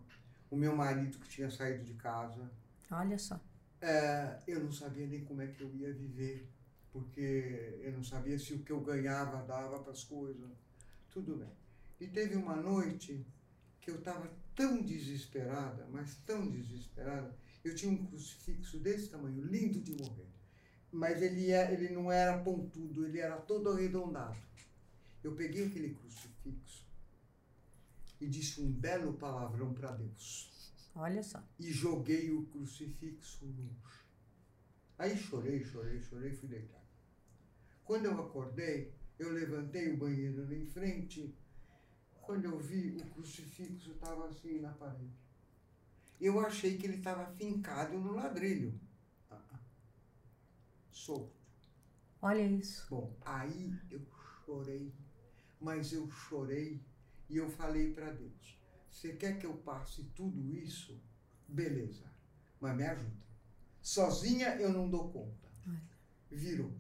[0.51, 2.49] o meu marido que tinha saído de casa.
[2.91, 3.39] Olha só.
[3.81, 6.47] É, eu não sabia nem como é que eu ia viver,
[6.93, 10.49] porque eu não sabia se o que eu ganhava dava para as coisas.
[11.09, 11.49] Tudo bem.
[11.99, 13.25] E teve uma noite
[13.81, 17.37] que eu estava tão desesperada, mas tão desesperada.
[17.63, 20.27] Eu tinha um crucifixo desse tamanho, lindo de morrer.
[20.91, 24.37] Mas ele, é, ele não era pontudo, ele era todo arredondado.
[25.23, 26.87] Eu peguei aquele crucifixo
[28.19, 30.51] e disse um belo palavrão para Deus.
[30.95, 31.43] Olha só.
[31.59, 34.07] E joguei o crucifixo no chão.
[34.97, 36.83] Aí chorei, chorei, chorei, fui deitar.
[37.83, 41.35] Quando eu acordei, eu levantei o banheiro ali em frente.
[42.27, 45.15] Quando eu vi, o crucifixo estava assim na parede.
[46.19, 48.77] Eu achei que ele estava fincado no ladrilho.
[49.31, 49.59] Ah, ah.
[50.91, 51.37] Solto.
[52.21, 52.85] Olha isso.
[52.89, 54.01] Bom, aí eu
[54.45, 54.93] chorei,
[55.61, 56.81] mas eu chorei
[57.29, 58.59] e eu falei para Deus:
[58.91, 60.99] você quer que eu passe tudo isso?
[61.47, 62.11] Beleza,
[62.59, 63.25] mas me ajuda.
[63.81, 65.47] Sozinha eu não dou conta.
[66.29, 66.73] Virou.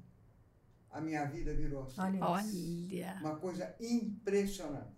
[0.91, 2.01] A minha vida virou assim.
[2.01, 3.17] Olha.
[3.21, 4.97] Uma coisa impressionante.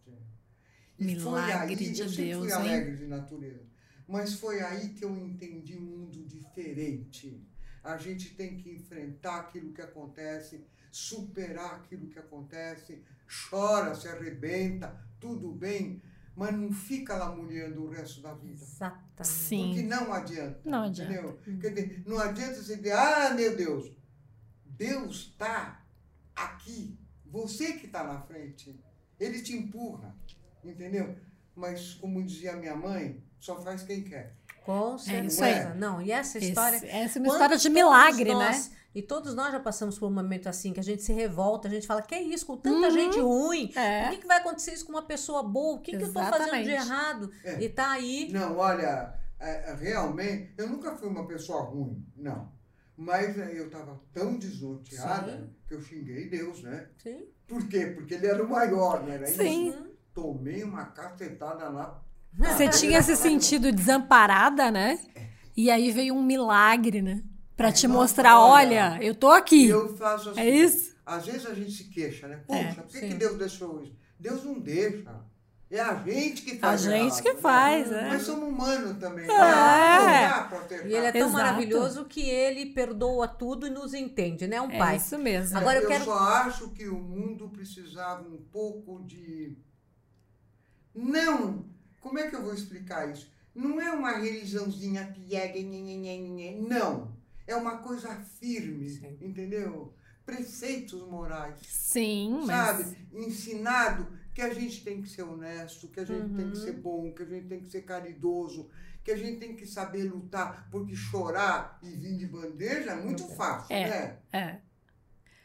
[1.00, 2.54] E Milagre foi aí, de eu Deus, fui hein?
[2.54, 3.64] alegre de natureza.
[4.08, 7.42] Mas foi aí que eu entendi um mundo diferente.
[7.84, 13.04] A gente tem que enfrentar aquilo que acontece, superar aquilo que acontece,
[13.50, 16.02] chora, se arrebenta, tudo bem,
[16.36, 18.64] mas não fica lá mulhando o resto da vida.
[18.64, 19.10] Exatamente.
[19.16, 19.84] Porque Sim.
[19.84, 20.62] não adianta.
[20.66, 21.14] Não adianta.
[21.14, 21.40] Entendeu?
[21.60, 23.92] Quer dizer, não adianta você dizer, ah, meu Deus,
[24.66, 25.86] Deus está
[26.36, 28.80] aqui, você que está na frente,
[29.20, 30.16] Ele te empurra,
[30.64, 31.16] entendeu?
[31.56, 34.36] Mas, como dizia minha mãe, só faz quem quer.
[34.66, 35.46] Com isso certeza.
[35.46, 35.78] aí.
[35.78, 36.78] Não, e essa Esse- história.
[36.78, 38.34] essa é uma história de todos milagre, né?
[38.34, 41.68] nós- E todos nós já passamos por um momento assim, que a gente se revolta,
[41.68, 44.02] a gente fala, que é isso, com tanta gente ruim, É.
[44.04, 45.76] por que, que vai acontecer isso com uma pessoa boa?
[45.78, 47.32] O que, que eu tô fazendo de errado?
[47.44, 47.62] É.
[47.62, 48.30] E tá aí.
[48.32, 52.52] Não, olha, é, é, realmente, eu nunca fui uma pessoa ruim, não.
[52.98, 55.50] Mas é, eu estava tão desnorteada Sim.
[55.68, 56.88] que eu xinguei Deus, né?
[56.98, 57.26] Sim.
[57.48, 57.86] Por quê?
[57.96, 59.70] Porque ele era o maior, não era Sim.
[59.70, 59.89] isso?
[60.14, 62.02] Tomei uma cacetada lá.
[62.34, 65.00] Você tinha se sentido desamparada, né?
[65.56, 67.24] E aí veio um milagre, né?
[67.56, 69.66] Pra te Nossa, mostrar, olha, olha, eu tô aqui.
[69.66, 70.40] E eu faço assim.
[70.40, 70.96] É isso?
[71.06, 72.42] Às vezes a gente se queixa, né?
[72.48, 73.96] É, Poxa, por que, que Deus deixou isso?
[74.20, 75.28] Deus não deixa.
[75.72, 77.40] É a gente que A faz gente errado, que né?
[77.42, 78.08] faz, é.
[78.10, 79.26] Mas somos humanos também.
[79.26, 79.28] É.
[79.28, 80.48] né?
[80.86, 81.34] E ele é tão Exato.
[81.34, 84.60] maravilhoso que ele perdoa tudo e nos entende, né?
[84.62, 84.96] Um É pai.
[84.98, 85.58] isso mesmo.
[85.58, 89.58] Agora eu eu quero- só acho que o mundo precisava um pouco de.
[91.04, 91.66] Não!
[92.02, 93.32] Como é que eu vou explicar isso?
[93.54, 95.60] Não é uma religiãozinha piega,
[96.68, 97.12] não.
[97.48, 99.18] É uma coisa firme, Sim.
[99.22, 99.94] entendeu?
[100.26, 102.78] Preceitos morais, Sim, mas.
[102.78, 102.98] sabe?
[103.12, 106.64] Ensinado que a gente tem que ser honesto, que a gente tem que Uhum.
[106.64, 108.70] ser bom, que a gente tem que ser caridoso,
[109.04, 113.28] que a gente tem que saber lutar, porque chorar e vir de bandeja é muito
[113.30, 113.90] fácil, É.
[113.90, 114.20] né?
[114.32, 114.60] É.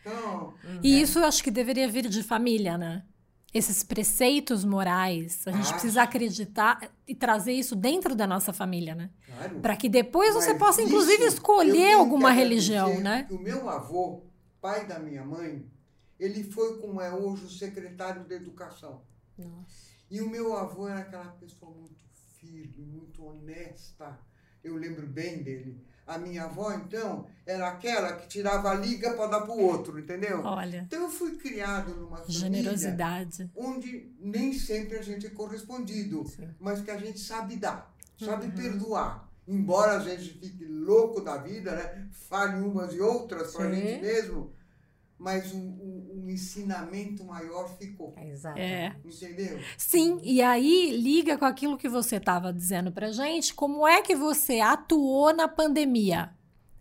[0.02, 3.02] Então, E isso eu acho que deveria vir de família, né?
[3.54, 5.72] Esses preceitos morais, a gente Acho.
[5.74, 9.10] precisa acreditar e trazer isso dentro da nossa família, né?
[9.26, 9.60] claro.
[9.60, 13.28] Para que depois você Mas possa, isso inclusive, escolher alguma religião, né?
[13.30, 14.22] O meu avô,
[14.60, 15.70] pai da minha mãe,
[16.18, 19.02] ele foi como é hoje o secretário da educação.
[19.38, 19.94] Nossa.
[20.10, 22.04] E o meu avô era aquela pessoa muito
[22.38, 24.18] firme, muito honesta.
[24.62, 25.80] Eu lembro bem dele.
[26.06, 29.98] A minha avó, então, era aquela que tirava a liga para dar para o outro,
[29.98, 30.42] entendeu?
[30.44, 33.50] Olha, Então eu fui criado numa generosidade.
[33.56, 36.48] onde nem sempre a gente é correspondido, Sim.
[36.60, 38.52] mas que a gente sabe dar, sabe Uhum.
[38.52, 39.28] perdoar.
[39.48, 42.08] Embora a gente fique louco da vida, né?
[42.28, 44.52] Fale umas e outras para a gente mesmo,
[45.18, 45.93] mas um, um-
[46.24, 48.14] um ensinamento maior ficou.
[48.18, 48.58] Exato.
[48.58, 48.94] É.
[49.04, 49.60] Entendeu?
[49.76, 53.54] Sim, e aí liga com aquilo que você estava dizendo pra gente.
[53.54, 56.30] Como é que você atuou na pandemia?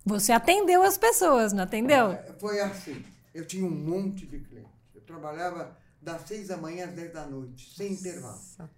[0.05, 2.11] Você atendeu as pessoas, não atendeu?
[2.11, 3.03] É, Foi assim.
[3.33, 4.71] Eu tinha um monte de clientes.
[4.93, 8.33] Eu trabalhava das seis da manhã às dez da noite, sem intervalo.
[8.33, 8.69] Nossa.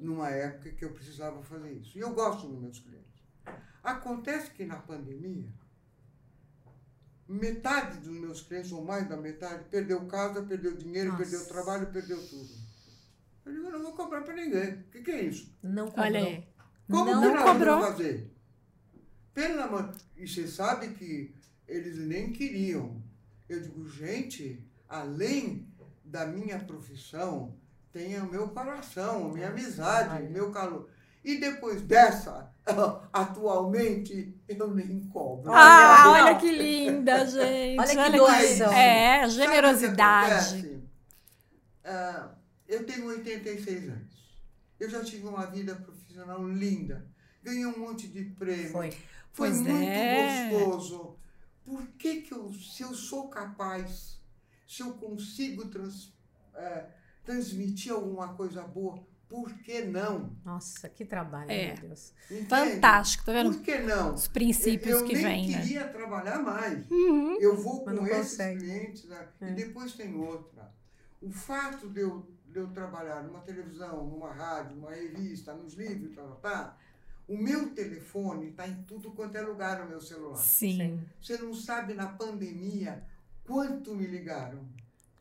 [0.00, 1.96] numa época que eu precisava fazer isso.
[1.96, 3.04] E eu gosto dos meus clientes.
[3.82, 5.48] Acontece que na pandemia,
[7.28, 11.22] metade dos meus clientes, ou mais da metade, perdeu casa, perdeu dinheiro, Nossa.
[11.22, 12.50] perdeu trabalho, perdeu tudo.
[13.44, 14.72] Eu digo, eu não vou cobrar para ninguém.
[14.72, 15.54] O que, que é isso?
[15.62, 16.04] Não cobrou.
[16.04, 16.48] Olha aí.
[16.90, 17.80] Como Não que cobrou.
[17.80, 18.30] fazer?
[19.32, 19.94] Pelo amor...
[20.16, 21.34] E você sabe que
[21.66, 23.02] eles nem queriam.
[23.48, 25.68] Eu digo, gente, além
[26.04, 27.56] da minha profissão,
[27.92, 30.30] tem o meu coração, a minha amizade, olha.
[30.30, 30.88] meu calor.
[31.24, 32.52] E depois dessa,
[33.12, 35.50] atualmente, eu nem cobro.
[35.52, 36.24] Ah, Olha.
[36.26, 37.78] olha que linda, gente.
[37.80, 38.72] Olha que doação.
[38.72, 40.82] É, Sabe o que generosidade.
[41.84, 42.30] Ah,
[42.68, 44.14] eu tenho 86 anos.
[44.78, 47.06] Eu já tive uma vida profissional linda.
[47.42, 48.70] Ganhei um monte de prêmio.
[48.70, 48.90] Foi.
[49.32, 50.50] Foi Pois muito é.
[50.50, 51.16] gostoso.
[51.64, 54.20] Por que, que eu, se eu sou capaz,
[54.68, 56.12] se eu consigo trans-
[56.54, 56.84] é,
[57.24, 59.02] transmitir alguma coisa boa,
[59.34, 60.30] por que não?
[60.44, 61.72] Nossa, que trabalho, É.
[61.72, 62.12] meu Deus.
[62.30, 62.46] Entende?
[62.48, 63.52] Fantástico, tá vendo?
[63.52, 64.14] Por que não?
[64.14, 65.60] Os princípios eu que nem vêm, né?
[65.60, 66.88] queria trabalhar mais.
[66.88, 67.36] Uhum.
[67.40, 68.60] Eu vou Mas com esses consegue.
[68.60, 69.28] clientes né?
[69.40, 69.50] É.
[69.50, 70.72] e depois tem outra.
[71.20, 76.14] O fato de eu, de eu trabalhar numa televisão, numa rádio, numa revista, nos livros,
[76.14, 76.76] tá, tá, tá,
[77.26, 80.36] o meu telefone está em tudo quanto é lugar no meu celular.
[80.36, 81.02] Sim.
[81.20, 83.02] Você não sabe na pandemia
[83.44, 84.60] quanto me ligaram.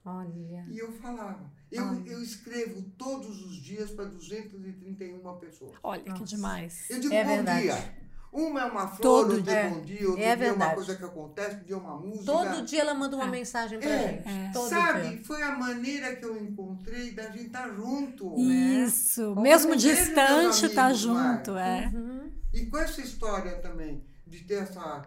[0.06, 0.66] Olha.
[0.70, 1.50] E eu falava.
[1.76, 5.72] Eu, eu escrevo todos os dias para 231 pessoas.
[5.82, 6.24] Olha que Nossa.
[6.26, 6.86] demais.
[6.90, 7.62] Eu digo É bom verdade.
[7.64, 8.04] dia.
[8.32, 9.54] Uma é uma flor, Todo outro dia.
[9.54, 10.76] é bom dia, outro É dia é uma verdade.
[10.76, 12.26] coisa que acontece, outro dia é uma música.
[12.26, 13.30] Todo dia ela manda uma É.
[13.30, 14.08] mensagem pra É.
[14.08, 14.28] gente.
[14.28, 14.52] É.
[14.52, 15.24] Todo Sabe, dia.
[15.24, 18.36] foi a maneira que eu encontrei da gente estar junto.
[18.40, 19.22] Isso.
[19.30, 21.92] Como Mesmo distante, meus tá junto, é.
[21.94, 22.32] Uhum.
[22.54, 25.04] E com essa história também de ter essa.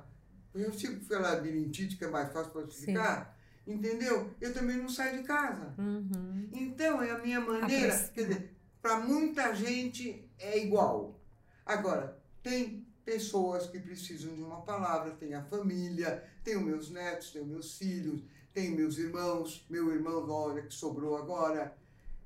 [0.55, 3.36] Eu sigo falar de lintite, que é mais fácil para explicar.
[3.67, 4.31] Entendeu?
[4.41, 5.75] Eu também não saio de casa.
[5.77, 6.49] Uhum.
[6.53, 7.87] Então, é a minha maneira.
[7.95, 8.13] Aproxima.
[8.15, 11.21] Quer dizer, para muita gente é igual.
[11.65, 17.33] Agora, tem pessoas que precisam de uma palavra, tem a família, tem os meus netos,
[17.33, 21.77] tem os meus filhos, tem meus irmãos, meu irmão, olha, que sobrou agora.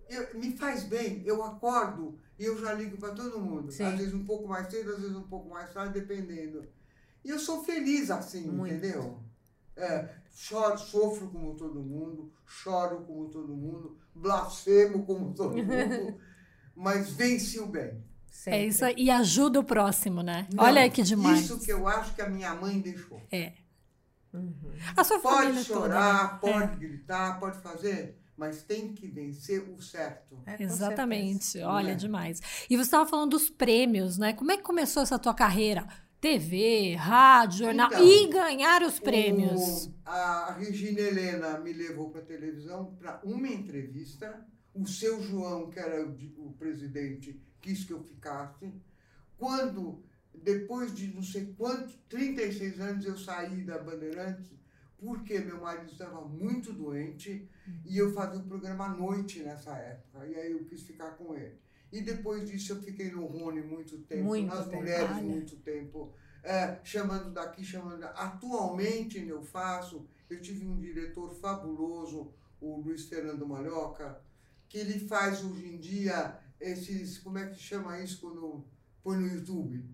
[0.08, 3.70] Eu- me faz bem, eu acordo e eu já ligo para todo mundo.
[3.70, 3.84] Sim.
[3.84, 6.66] Às vezes um pouco mais cedo, às vezes um pouco mais tarde, dependendo.
[7.24, 8.74] E eu sou feliz assim, Muito.
[8.74, 9.18] entendeu?
[9.76, 16.18] É, choro, sofro como todo mundo, choro como todo mundo, blasfemo como todo mundo,
[16.74, 17.82] mas vence o bem.
[17.82, 18.66] É Sempre.
[18.68, 18.94] isso aí.
[18.96, 20.46] E ajuda o próximo, né?
[20.54, 21.40] Não, Olha que demais.
[21.44, 23.20] Isso que eu acho que a minha mãe deixou.
[23.30, 23.52] É.
[24.32, 24.54] Uhum.
[24.96, 26.58] A sua Pode família chorar, toda.
[26.60, 26.66] né?
[26.68, 30.38] pode gritar, pode fazer, mas tem que vencer o certo.
[30.46, 31.44] É, Exatamente.
[31.44, 31.68] certeza.
[31.70, 31.94] Olha, É.
[31.96, 32.40] demais.
[32.70, 34.32] E você estava falando dos prêmios, né?
[34.32, 35.86] Como é que começou essa tua carreira?
[36.20, 39.86] TV, rádio, jornal Então, e ganhar os prêmios.
[39.86, 44.46] O- a Regina Helena me levou para a televisão para uma entrevista.
[44.74, 46.12] O seu João, que era o,
[46.46, 48.72] o presidente, quis que eu ficasse.
[49.38, 50.02] Quando,
[50.34, 54.50] depois de não sei quantos, 36 anos, eu saí da Bandeirantes,
[54.98, 57.48] porque meu marido estava muito doente
[57.86, 60.26] e eu fazia o programa à noite nessa época.
[60.26, 61.58] E aí eu quis ficar com ele.
[61.92, 64.76] E depois disso eu fiquei no Rony muito tempo, Muito nas tempo.
[64.76, 68.10] mulheres muito tempo, é, chamando daqui, chamando da...
[68.10, 74.20] Atualmente eu faço, eu tive um diretor fabuloso, o Luiz Fernando Malhoca,
[74.68, 78.64] que ele faz hoje em dia esses, como é que chama isso quando
[79.02, 79.84] põe no YouTube?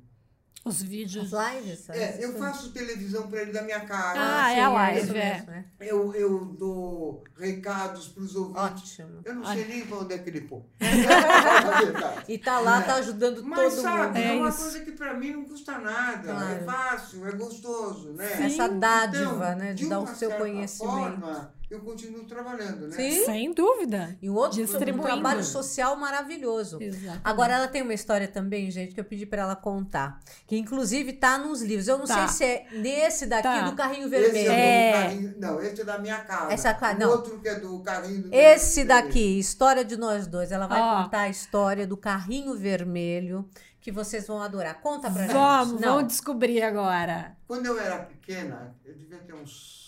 [0.67, 1.33] Os vídeos.
[1.33, 1.89] As lives?
[1.91, 4.19] É, eu faço televisão para ele da minha casa.
[4.21, 5.35] Ah, é a live, isso é.
[5.35, 5.65] mesmo, é.
[5.81, 8.63] Eu, eu dou recados para os ouvintes.
[8.63, 9.21] Ótimo.
[9.25, 9.55] Eu não Olha.
[9.55, 10.65] sei nem para onde é que ele põe.
[10.81, 12.25] É verdade.
[12.33, 14.17] E tá lá, tá ajudando Mas todo sabe, mundo.
[14.17, 14.59] é, É uma isso.
[14.59, 16.33] coisa que para mim não custa nada.
[16.33, 16.53] Claro.
[16.53, 18.47] É fácil, é gostoso, né?
[18.47, 19.73] Essa dádiva, Então, né?
[19.73, 20.93] De, de dar o seu conhecimento.
[20.93, 22.97] forma, eu continuo trabalhando, né?
[22.97, 23.25] Sim.
[23.25, 24.17] Sem dúvida.
[24.23, 26.81] E um outro um trabalho social maravilhoso.
[26.81, 27.21] Exato.
[27.25, 30.21] Agora, ela tem uma história também, gente, que eu pedi pra ela contar.
[30.47, 31.89] Que inclusive tá nos livros.
[31.89, 32.29] Eu não Tá.
[32.29, 33.69] sei se é nesse daqui Tá.
[33.69, 34.51] do carrinho Esse vermelho.
[34.53, 34.89] É.
[34.91, 36.53] é do carrinho, não, esse é da minha casa.
[36.53, 37.11] Essa ca- O não.
[37.11, 40.53] outro que é do carrinho do Esse do- daqui, História de Nós Dois.
[40.53, 41.03] Ela vai Ó.
[41.03, 43.49] contar a história do carrinho vermelho,
[43.81, 44.81] que vocês vão adorar.
[44.81, 45.81] Conta pra Vamos, gente.
[45.83, 45.95] Não.
[45.97, 47.37] vamos descobrir agora.
[47.47, 49.86] Quando eu era pequena, eu devia ter uns.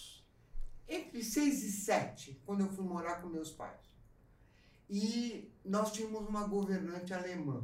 [0.89, 3.99] Entre seis e sete, quando eu fui morar com meus pais.
[4.89, 7.63] E nós tínhamos uma governante alemã,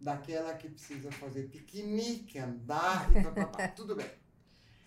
[0.00, 4.10] daquela que precisa fazer piquenique, andar e papapá, tudo bem.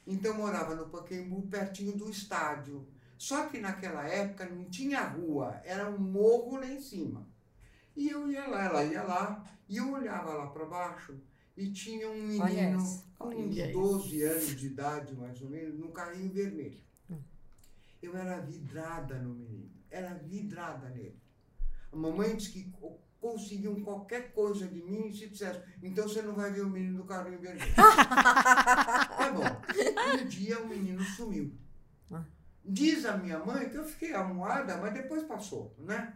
[0.05, 2.87] Então eu morava no Pacaembu, pertinho do estádio.
[3.17, 7.27] Só que naquela época não tinha rua, era um morro lá em cima.
[7.95, 11.19] E eu ia lá, ela ia lá, e eu olhava lá para baixo
[11.57, 12.77] e tinha um menino
[13.17, 13.73] com uns isso.
[13.73, 16.79] 12 anos de idade, mais ou menos, num carrinho vermelho.
[18.01, 21.19] Eu era vidrada no menino, era vidrada nele.
[21.91, 26.35] A mamãe disse que co- conseguiam qualquer coisa de mim se dissesse, então você não
[26.35, 27.73] vai ver o menino do carrinho vermelho.
[27.75, 30.21] tá bom.
[30.21, 31.53] Um dia o menino sumiu.
[32.11, 32.23] Ah.
[32.63, 36.15] Diz a minha mãe que eu fiquei amuada, mas depois passou, né?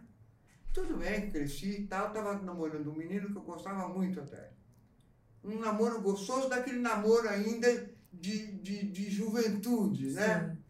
[0.72, 4.52] Tudo bem, cresci e tal, tava namorando um menino que eu gostava muito até.
[5.44, 10.50] Um namoro gostoso, daquele namoro ainda de, de, de juventude, né?
[10.50, 10.61] Sim.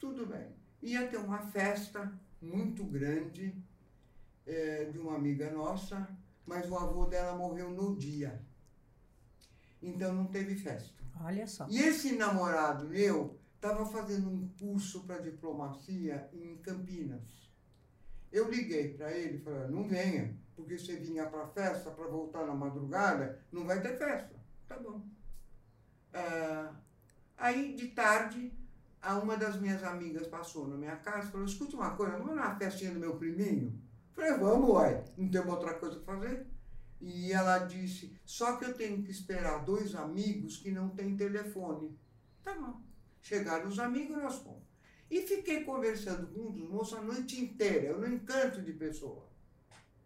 [0.00, 0.56] Tudo bem.
[0.82, 2.10] Ia ter uma festa
[2.40, 3.54] muito grande
[4.46, 6.08] eh, de uma amiga nossa,
[6.46, 8.42] mas o avô dela morreu no dia.
[9.82, 11.04] Então não teve festa.
[11.22, 11.66] Olha só.
[11.68, 17.50] E esse namorado meu estava fazendo um curso para diplomacia em Campinas.
[18.32, 22.06] Eu liguei para ele e falei, não venha, porque você vinha para a festa para
[22.06, 24.34] voltar na madrugada, não vai ter festa.
[24.66, 25.02] Tá bom.
[26.12, 26.70] É,
[27.36, 28.52] aí, de tarde,
[29.02, 32.54] uma das minhas amigas passou na minha casa e falou: escuta uma coisa, vamos na
[32.56, 33.80] festinha do meu priminho?
[34.12, 36.46] Falei, vamos, uai, não tem outra coisa para fazer.
[37.00, 41.98] E ela disse: só que eu tenho que esperar dois amigos que não têm telefone.
[42.42, 42.80] Tá bom.
[43.22, 44.68] Chegaram os amigos, nós fomos.
[45.10, 49.26] E fiquei conversando com um dos moços a noite inteira, eu não encanto de pessoa.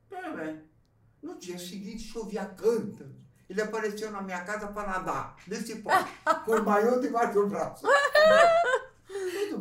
[0.08, 0.62] Tá bem.
[1.20, 3.10] No dia seguinte chovia canta.
[3.48, 5.90] Ele apareceu na minha casa para nadar, desse pó,
[6.46, 7.86] com o maiô debaixo do braço.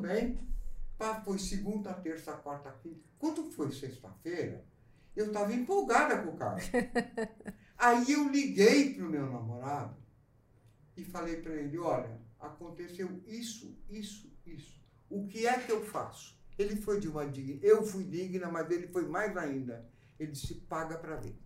[0.04, 0.38] Bem.
[1.24, 3.00] Foi segunda, terça, quarta, quinta.
[3.18, 4.66] Quando foi sexta-feira,
[5.16, 6.58] eu estava empolgada com o cara.
[7.78, 9.96] Aí eu liguei para o meu namorado
[10.98, 14.82] e falei para ele: olha, aconteceu isso, isso, isso.
[15.10, 16.38] O que é que eu faço?
[16.58, 17.60] Ele foi de uma digna.
[17.62, 19.89] Eu fui digna, mas ele foi mais ainda.
[20.20, 21.38] Ele disse: paga para ver.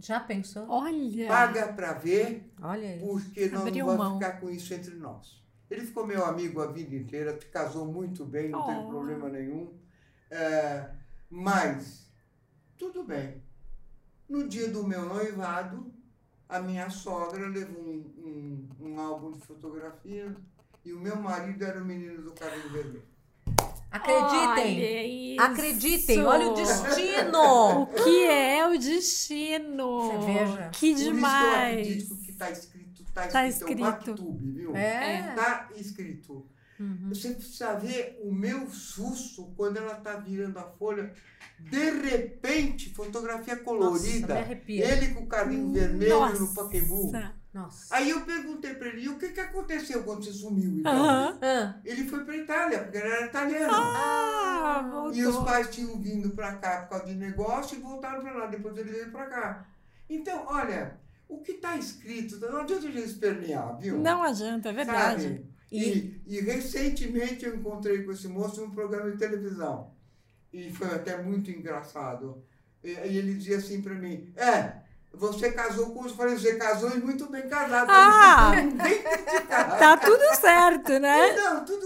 [0.00, 0.68] Já pensou?
[0.68, 1.28] Olha!
[1.28, 5.42] Paga para ver, Olha porque nós não vamos ficar com isso entre nós.
[5.70, 8.66] Ele ficou meu amigo a vida inteira, casou muito bem, não oh.
[8.66, 9.72] teve problema nenhum.
[10.30, 10.90] É,
[11.28, 12.10] mas,
[12.76, 13.42] tudo bem.
[14.28, 15.92] No dia do meu noivado,
[16.48, 20.34] a minha sogra levou um, um, um álbum de fotografia
[20.84, 23.02] e o meu marido era o menino do cabelo vermelho.
[23.90, 25.36] Acreditem.
[25.38, 27.82] Olha acreditem, olha o destino.
[27.82, 30.02] o que é o destino?
[30.02, 30.70] Você veja.
[30.72, 31.88] Que Por demais.
[31.88, 32.77] Isso que eu acredito que está escrito,
[33.08, 33.80] está tá escrito.
[33.80, 34.22] Tá escrito.
[34.22, 34.76] É um viu?
[34.76, 35.30] É.
[35.30, 36.46] Está escrito.
[36.78, 37.08] Uhum.
[37.08, 41.12] Você precisa ver o meu susto quando ela está virando a folha.
[41.58, 44.34] De repente, fotografia colorida.
[44.34, 46.40] Nossa, ele com o carrinho vermelho Nossa.
[46.40, 47.10] no Paquembu.
[47.52, 47.96] Nossa.
[47.96, 50.78] Aí eu perguntei para ele, e o que, que aconteceu quando você sumiu?
[50.78, 51.30] Então?
[51.30, 51.74] Uhum.
[51.84, 53.72] Ele foi para Itália, porque ele era italiano.
[53.74, 58.34] Ah, e os pais tinham vindo para cá por causa de negócio e voltaram para
[58.34, 58.46] lá.
[58.46, 59.66] Depois ele veio para cá.
[60.08, 63.98] Então, olha, o que está escrito, não adianta a gente espernear, viu?
[63.98, 65.22] Não adianta, é verdade.
[65.22, 65.46] Sabe?
[65.70, 69.92] E, e, recentemente eu encontrei com esse moço num programa de televisão.
[70.50, 72.42] E foi até muito engraçado.
[72.82, 74.78] E, e ele dizia assim para mim: É,
[75.12, 77.90] você casou com os falei, você casou e muito bem casado.
[77.90, 78.52] Ah,
[79.78, 81.34] tá tudo certo, né?
[81.34, 81.77] Não, tudo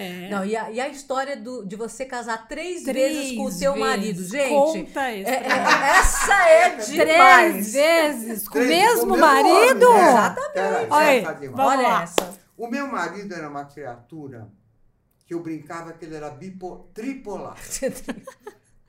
[0.00, 0.28] é.
[0.30, 3.52] Não, e a, e a história do, de você casar três, três vezes com o
[3.52, 3.88] seu vezes.
[3.88, 4.48] marido, gente.
[4.50, 5.30] Conta isso.
[5.30, 7.72] É, é, essa é demais.
[7.72, 9.88] Três vezes com o mesmo marido?
[9.88, 10.08] Homem, né?
[10.08, 10.90] Exatamente.
[10.90, 12.40] Olha, Olha essa.
[12.56, 14.50] O meu marido era uma criatura
[15.24, 17.56] que eu brincava que ele era bipo, tripolar.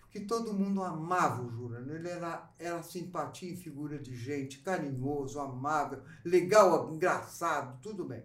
[0.01, 1.93] Porque todo mundo amava o Jurano.
[1.93, 8.23] Ele era, era simpatia em figura de gente, carinhoso, amável, legal, engraçado, tudo bem.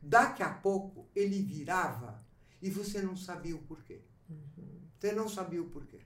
[0.00, 2.23] Daqui a pouco ele virava
[2.64, 4.00] e você não sabia o porquê.
[4.98, 6.00] Você não sabia o porquê.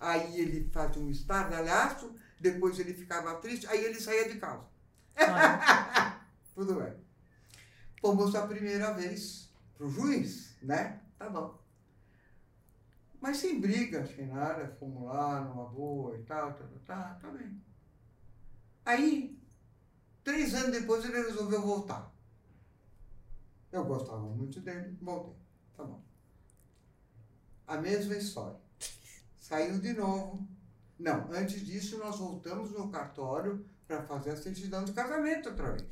[0.00, 4.66] Aí ele fazia um estardalhaço, depois ele ficava triste, aí ele saía de casa.
[6.56, 6.92] tudo bem.
[8.00, 11.00] Fomos a primeira vez pro juiz, né?
[11.16, 11.56] Tá bom.
[13.20, 17.30] Mas sem briga, sem nada, fomos lá numa boa e tal, tá, tá, tá, tá
[17.30, 17.62] bem.
[18.84, 19.40] Aí,
[20.24, 22.12] três anos depois, ele resolveu voltar.
[23.70, 25.45] Eu gostava muito dele, voltei.
[25.76, 26.02] Tá bom.
[27.66, 28.58] A mesma história.
[29.38, 30.46] Saiu de novo.
[30.98, 35.84] Não, antes disso, nós voltamos no cartório para fazer a certidão de casamento outra vez.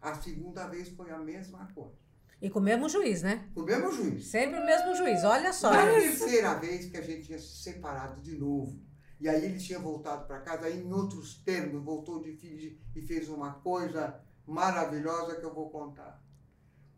[0.00, 1.96] A segunda vez foi a mesma coisa.
[2.40, 3.48] E com o mesmo juiz, né?
[3.52, 4.26] Com o mesmo juiz.
[4.26, 5.72] Sempre o mesmo juiz, olha só.
[5.72, 8.80] Na terceira vez que a gente tinha se separado de novo.
[9.18, 13.28] E aí ele tinha voltado para casa, aí em outros termos, voltou de e fez
[13.28, 16.22] uma coisa maravilhosa que eu vou contar.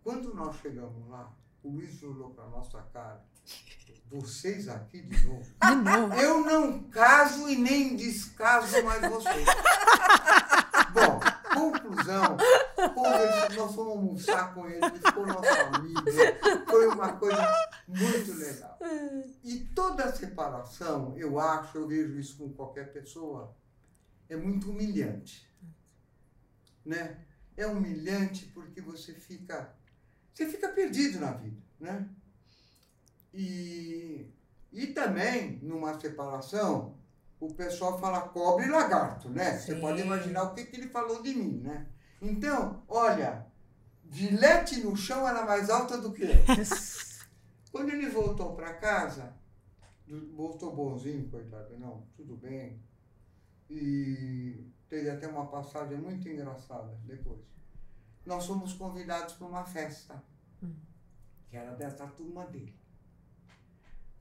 [0.02, 3.24] Quando nós chegamos lá, o Luiz olhou para nossa cara.
[4.10, 5.44] Vocês aqui de novo?
[5.60, 6.14] De novo.
[6.14, 9.46] Eu não caso e nem descaso mais vocês.
[10.92, 11.20] Bom,
[11.54, 12.36] conclusão,
[13.56, 16.02] nós fomos almoçar com ele, ele ficou nosso amigo.
[16.68, 18.78] Foi uma coisa muito legal.
[19.44, 23.54] E toda separação, eu acho, eu vejo isso com qualquer pessoa,
[24.28, 25.48] é muito humilhante.
[26.84, 27.24] Né?
[27.56, 29.74] É humilhante porque você fica,
[30.32, 32.08] você fica perdido na vida, né?
[33.32, 34.26] E,
[34.72, 36.96] e também, numa separação,
[37.38, 39.58] o pessoal fala cobre e lagarto, né?
[39.58, 39.66] Sim.
[39.66, 41.86] Você pode imaginar o que, que ele falou de mim, né?
[42.20, 43.46] Então, olha,
[44.10, 46.30] Gilete no chão era mais alta do que eu.
[47.72, 49.32] Quando ele voltou para casa,
[50.34, 52.82] voltou bonzinho, coitado, não, tudo bem.
[53.70, 57.40] E teve até uma passagem muito engraçada depois.
[58.30, 60.22] Nós fomos convidados para uma festa,
[60.62, 60.72] hum.
[61.48, 62.72] que era dessa turma dele.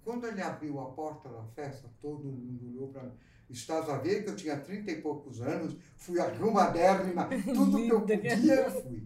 [0.03, 3.11] Quando ele abriu a porta da festa, todo mundo olhou para mim.
[3.51, 8.01] Estás a ver que eu tinha 30 e poucos anos, fui arrumadérrima, tudo que eu
[8.01, 9.05] podia eu fui.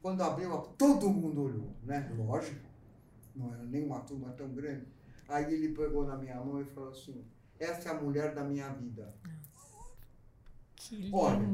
[0.00, 2.10] Quando abriu, a- todo mundo olhou, né?
[2.16, 2.66] Lógico,
[3.36, 4.86] não era nem uma turma tão grande.
[5.28, 7.22] Aí ele pegou na minha mão e falou assim:
[7.58, 9.14] Essa é a mulher da minha vida.
[10.74, 11.46] Que Olha.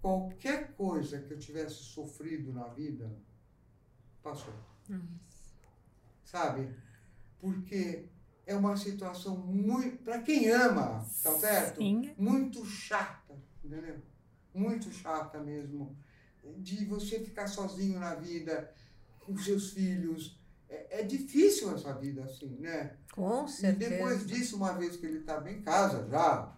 [0.00, 3.10] Qualquer coisa que eu tivesse sofrido na vida,
[4.22, 4.54] passou.
[6.24, 6.74] Sabe?
[7.38, 8.06] Porque
[8.46, 10.02] é uma situação muito.
[10.02, 11.76] Para quem ama, tá certo?
[11.78, 12.14] Sim.
[12.16, 13.34] Muito chata,
[13.64, 14.00] entendeu?
[14.54, 15.96] Muito chata mesmo.
[16.58, 18.72] De você ficar sozinho na vida,
[19.20, 20.38] com seus filhos.
[20.68, 22.96] É, é difícil essa vida assim, né?
[23.12, 23.90] Com E certeza.
[23.90, 26.56] depois disso, uma vez que ele estava em casa já,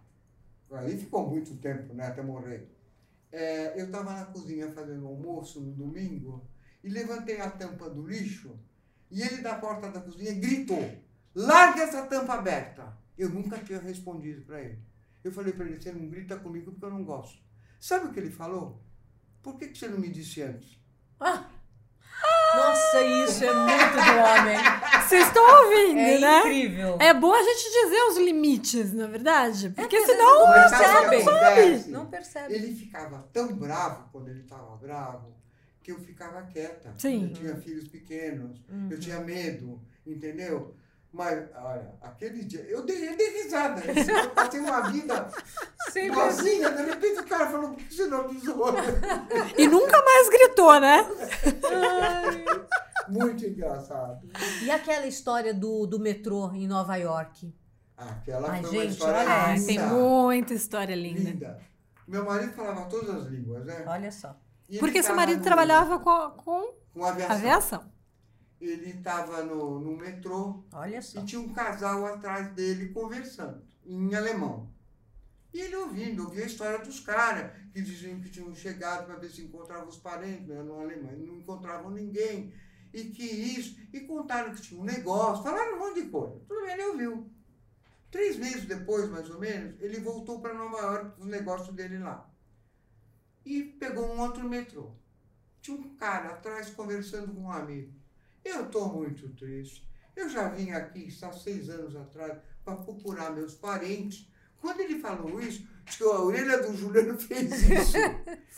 [0.71, 2.69] aí ficou muito tempo, né, até morrer.
[3.33, 6.47] É, eu estava na cozinha fazendo almoço no domingo
[6.85, 8.59] e levantei a tampa do lixo
[9.11, 10.83] e ele da porta da cozinha gritou:
[11.35, 12.97] larga essa tampa aberta.
[13.17, 14.79] Eu nunca tinha respondido para ele.
[15.23, 17.43] Eu falei para ele: você não grita comigo porque eu não gosto.
[17.81, 18.83] Sabe o que ele falou?
[19.43, 20.79] Por que, que você não me disse antes?
[21.19, 21.51] Ah!
[22.55, 24.57] Nossa, isso é muito do homem.
[25.09, 26.39] Vocês estão ouvindo, É né?
[26.41, 26.97] incrível.
[27.01, 29.71] É bom a gente dizer os limites, na verdade.
[29.71, 30.47] Porque porque senão.
[30.47, 31.91] Mas sabe o?
[31.91, 32.55] Não percebe.
[32.55, 35.33] Ele ficava tão bravo quando ele estava bravo
[35.83, 36.95] que eu ficava quieta.
[36.99, 37.29] Sim.
[37.29, 38.89] Eu tinha filhos pequenos, Uhum.
[38.91, 40.75] eu tinha medo, entendeu?
[41.13, 43.83] Mas, olha, aquele dia, eu dei, eu dei risada.
[43.85, 45.29] Eu passei uma vida
[45.93, 48.65] Sempre boazinha, de repente o cara falou, por que você não avisou?
[49.59, 51.07] E nunca mais gritou, né?
[53.09, 54.27] Muito engraçado.
[54.63, 57.53] E aquela história do, do metrô em Nova York?
[57.97, 59.67] Aquela Ai, foi gente, uma história olha essa.
[59.67, 59.87] tem linda.
[59.95, 61.21] muita história linda.
[61.31, 61.61] linda.
[62.09, 63.85] Meu marido falava todas as línguas, né?
[63.87, 64.35] Olha só.
[64.69, 67.37] E Porque seu marido no- trabalhava com, com com aviação.
[67.37, 67.92] aviação.
[68.65, 70.63] Ele estava no, no metrô.
[71.23, 74.71] E tinha um casal atrás dele conversando, em alemão.
[75.53, 79.31] E ele ouvindo, ouvia a história dos caras, que diziam que tinham chegado para ver
[79.31, 82.55] se encontravam os parentes, né, no alemão, e não encontravam ninguém.
[82.93, 86.41] E que isso, e contaram que tinha um negócio, falaram um monte de coisa.
[86.47, 87.31] Tudo bem, ele ouviu.
[88.11, 92.31] Três meses depois, mais ou menos, ele voltou para Nova York, os negócios dele lá.
[93.45, 94.93] E pegou um outro metrô.
[95.61, 97.93] Tinha um cara atrás conversando com um amigo.
[98.45, 99.87] Eu estou muito triste.
[100.15, 104.29] Eu já vim aqui há seis anos atrás para procurar meus parentes.
[104.61, 107.97] Quando ele falou isso, que a orelha do Juliano fez isso.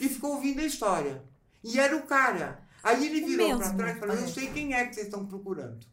[0.01, 1.23] e ficou ouvindo a história.
[1.63, 2.63] E era o cara.
[2.83, 5.87] Aí ele virou para trás e falou: Eu sei quem é que vocês estão procurando.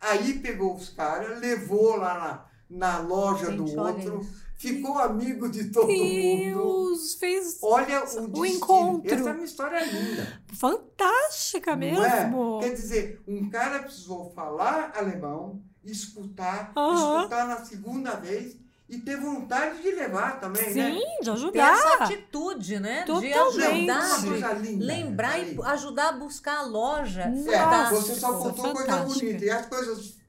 [0.00, 4.26] Aí pegou os caras, levou lá na, na loja Gente, do outro.
[4.62, 5.98] Ficou amigo de todo mundo.
[5.98, 9.12] Deus, fez Olha o, O encontro.
[9.12, 10.40] Essa é uma história linda.
[10.54, 12.24] fantástica Não é?
[12.24, 12.60] mesmo.
[12.60, 18.56] Quer dizer, um cara precisou falar alemão, escutar, escutar na segunda vez
[18.88, 20.90] e ter vontade de levar também, Sim, né?
[21.22, 22.04] de Ter essa ajudar.
[22.04, 23.00] atitude, né?
[23.00, 23.90] De Totalmente.
[23.90, 24.84] ajudar, Uma de coisa linda.
[24.84, 25.52] lembrar né?
[25.54, 27.22] e ajudar a buscar a loja.
[27.22, 29.44] É, você só contou coisa bonita.
[29.44, 30.21] E as coisas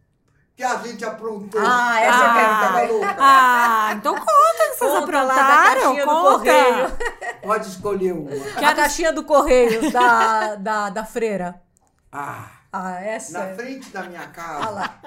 [0.55, 1.59] que a gente aprontou.
[1.63, 2.91] Ah, essa Ah, eu quero tava saber.
[2.91, 3.15] louca.
[3.19, 5.81] Ah, então conta que vocês Conta lá aprontaram.
[5.81, 6.37] caixinha do Conta.
[6.37, 7.41] correio.
[7.41, 8.31] Pode escolher uma.
[8.69, 11.61] A caixinha do correio da, da, da freira.
[12.11, 13.47] Ah, Ah, essa.
[13.47, 14.65] na frente da minha casa.
[14.67, 15.01] Ah lá.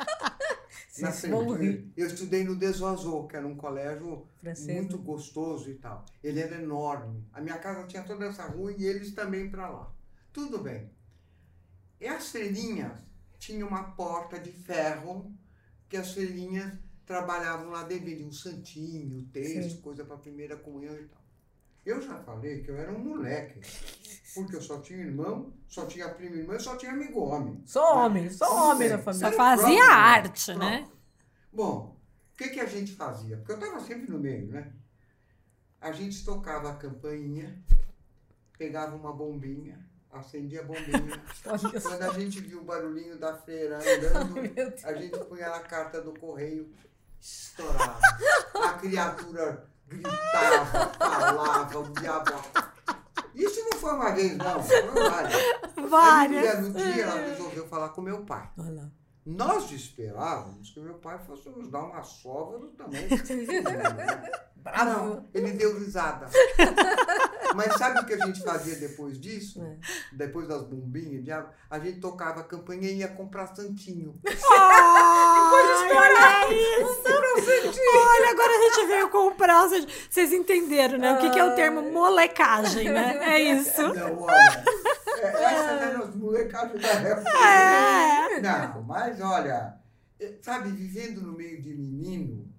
[0.99, 1.93] na frente.
[1.97, 4.77] Eu estudei no Desoazô, que era um colégio Francês.
[4.79, 6.05] muito gostoso e tal.
[6.25, 7.25] Ele era enorme.
[7.33, 9.89] A minha casa tinha toda essa rua e eles também para lá.
[10.33, 10.91] Tudo bem.
[12.01, 12.93] E as freirinhas
[13.39, 15.33] tinham uma porta de ferro
[15.89, 16.73] que as freirinhas
[17.05, 19.81] trabalhavam lá dentro, um santinho, texto, Sim.
[19.81, 21.21] coisa para primeira comunhão e tal.
[21.85, 23.61] Eu já falei que eu era um moleque,
[24.35, 27.63] porque eu só tinha irmão, só tinha primo irmã, só tinha amigo homem.
[27.65, 29.33] Só homem, só Tudo homem na Só família.
[29.33, 30.59] fazia Pronto, arte, pronto.
[30.59, 30.89] né?
[31.53, 31.97] Bom,
[32.33, 33.37] o que, que a gente fazia?
[33.37, 34.73] Porque eu estava sempre no meio, né?
[35.81, 37.63] A gente tocava a campainha,
[38.59, 39.79] pegava uma bombinha,
[40.13, 41.23] acendia a bombinha.
[41.43, 44.85] Quando a gente viu o barulhinho da freira andando, Meu Deus.
[44.85, 46.73] a gente punha na carta do correio,
[47.21, 47.99] estourava.
[48.55, 52.33] A criatura gritava, falava, o diabo.
[53.35, 54.63] Isso não foi uma vez, não.
[54.63, 55.91] Foram várias.
[55.91, 56.61] Várias.
[56.61, 58.51] no dia, ela resolveu falar com meu pai.
[58.59, 58.91] Olha.
[59.27, 63.09] Nós esperávamos que meu pai fosse nos dar uma sova do tamanho.
[64.57, 64.85] Bravo.
[64.85, 66.29] Não, ele deu risada.
[67.55, 69.63] Mas sabe o que a gente fazia depois disso?
[69.63, 69.77] É.
[70.13, 74.19] Depois das bombinhas, diabo, a gente tocava a campanha e ia comprar santinho.
[75.97, 77.03] Olha isso.
[77.09, 79.69] Olha, agora a gente veio comprar.
[79.69, 81.15] Vocês entenderam, né?
[81.15, 83.19] O que, que é o termo molecagem, né?
[83.23, 83.83] É isso.
[83.95, 84.65] Não, olha,
[85.19, 87.31] É, essa era os molecados da época.
[87.31, 88.41] É.
[88.41, 89.77] Não, mas olha,
[90.21, 92.53] é, sabe, vivendo no meio de menino,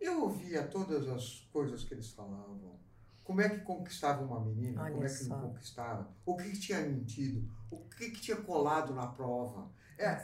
[0.00, 2.77] eu ouvia todas as coisas que eles falavam.
[3.28, 5.36] Como é que conquistava uma menina, Olha como é que só.
[5.36, 9.70] não conquistava, o que, que tinha mentido, o que, que tinha colado na prova.
[9.98, 10.18] É,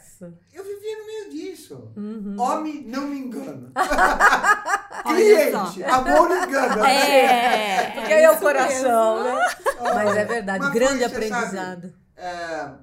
[0.51, 1.93] eu vivia no meio disso.
[1.95, 2.41] Uhum.
[2.41, 3.71] Homem não me engana.
[5.05, 6.89] Cliente, amor engana.
[6.89, 9.39] É, porque aí é o coração, mesmo.
[9.39, 9.45] né?
[9.83, 11.83] Mas é verdade, Mas grande aprendizado.
[11.83, 12.75] Sabe, é,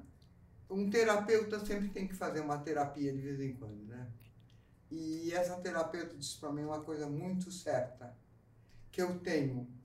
[0.70, 4.06] um terapeuta sempre tem que fazer uma terapia de vez em quando, né?
[4.92, 8.16] E essa terapeuta disse para mim uma coisa muito certa,
[8.92, 9.81] que eu tenho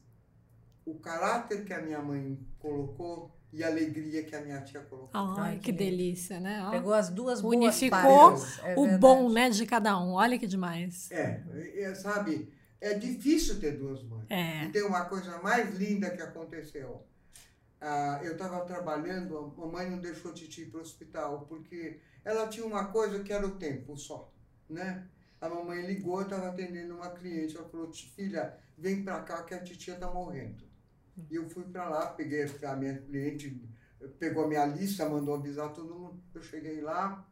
[0.87, 5.11] o caráter que a minha mãe colocou e a alegria que a minha tia colocou.
[5.13, 6.65] Ai, que, que delícia, né?
[6.65, 10.13] Ó, Pegou as duas Unificou é o bom, né, de cada um.
[10.13, 11.11] Olha que demais.
[11.11, 11.43] É,
[11.75, 14.27] é, sabe, é difícil ter duas mães.
[14.31, 14.65] É.
[14.65, 17.05] E tem uma coisa mais linda que aconteceu.
[17.81, 22.01] Ah, eu estava trabalhando, a mamãe não deixou a Titi ir para o hospital, porque
[22.25, 24.33] ela tinha uma coisa que era o tempo só,
[24.69, 25.07] né?
[25.41, 29.63] A mamãe ligou, estava atendendo uma cliente, ela falou, filha, vem para cá que a
[29.63, 30.66] titia está morrendo.
[31.31, 33.63] E eu fui para lá, peguei a minha cliente,
[34.19, 36.21] pegou a minha lista, mandou avisar todo mundo.
[36.35, 37.27] Eu cheguei lá,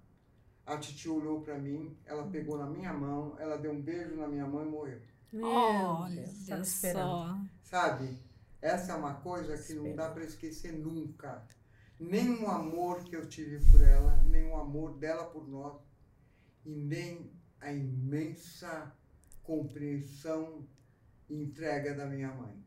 [0.66, 4.26] a titia olhou para mim, ela pegou na minha mão, ela deu um beijo na
[4.26, 5.00] minha mão e morreu.
[5.42, 6.26] Olha
[6.64, 7.38] só.
[7.62, 8.18] Sabe?
[8.62, 11.46] Essa é uma coisa que não dá para esquecer nunca.
[12.00, 15.76] Nem o amor que eu tive por ela, nem o amor dela por nós,
[16.64, 17.30] e nem
[17.60, 18.92] a imensa
[19.42, 20.66] compreensão
[21.28, 22.63] e entrega da minha mãe.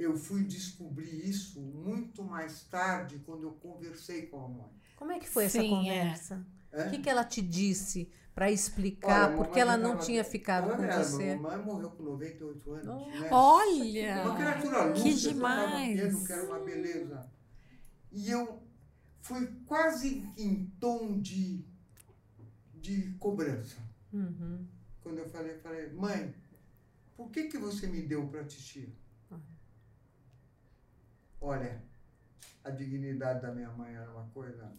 [0.00, 4.70] Eu fui descobrir isso muito mais tarde, quando eu conversei com a mãe.
[4.96, 5.68] Como é que foi Sim, essa é.
[5.68, 6.46] conversa?
[6.72, 6.86] É.
[6.86, 10.82] O que, que ela te disse para explicar Olha, porque ela não tinha ficado com
[10.82, 11.36] era, você?
[11.36, 12.86] Minha mãe morreu com 98 anos.
[12.88, 13.20] Oh.
[13.20, 13.28] Né?
[13.30, 14.22] Olha!
[14.22, 16.00] Uma criatura lúcida, que demais!
[16.00, 17.30] Eu quero uma beleza.
[18.10, 18.62] E eu
[19.20, 21.62] fui quase em tom de,
[22.74, 23.76] de cobrança.
[24.14, 24.66] Uhum.
[25.02, 26.34] Quando eu falei, falei, mãe,
[27.14, 28.88] por que, que você me deu para titia?
[31.40, 31.82] Olha,
[32.62, 34.70] a dignidade da minha mãe era uma coisa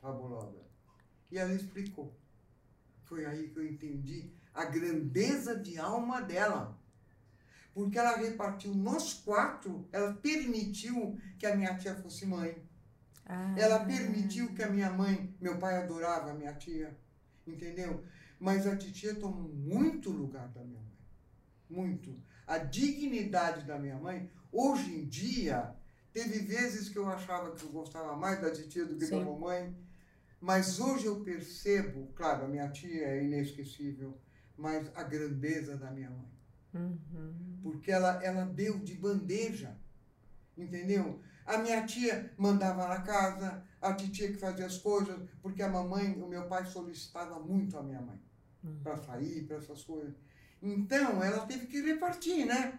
[0.00, 0.62] fabulosa.
[1.30, 2.14] E ela explicou.
[3.02, 6.78] Foi aí que eu entendi a grandeza de alma dela.
[7.74, 12.56] Porque ela repartiu nós quatro, ela permitiu que a minha tia fosse mãe.
[13.26, 13.54] Ah.
[13.58, 16.96] Ela permitiu que a minha mãe, meu pai adorava a minha tia,
[17.44, 18.04] entendeu?
[18.38, 20.98] Mas a titia tomou muito lugar da minha mãe.
[21.68, 22.14] Muito.
[22.46, 25.74] A dignidade da minha mãe, hoje em dia,
[26.14, 29.18] Teve vezes que eu achava que eu gostava mais da titia do que Sim.
[29.18, 29.76] da mamãe,
[30.40, 34.16] mas hoje eu percebo, claro, a minha tia é inesquecível,
[34.56, 36.30] mas a grandeza da minha mãe.
[36.72, 37.58] Uhum.
[37.64, 39.76] Porque ela, ela deu de bandeja,
[40.56, 41.20] entendeu?
[41.44, 46.12] A minha tia mandava na casa, a titia que fazia as coisas, porque a mamãe,
[46.22, 48.22] o meu pai solicitava muito a minha mãe
[48.62, 48.78] uhum.
[48.84, 50.14] para sair, para essas coisas.
[50.62, 52.78] Então, ela teve que repartir, né?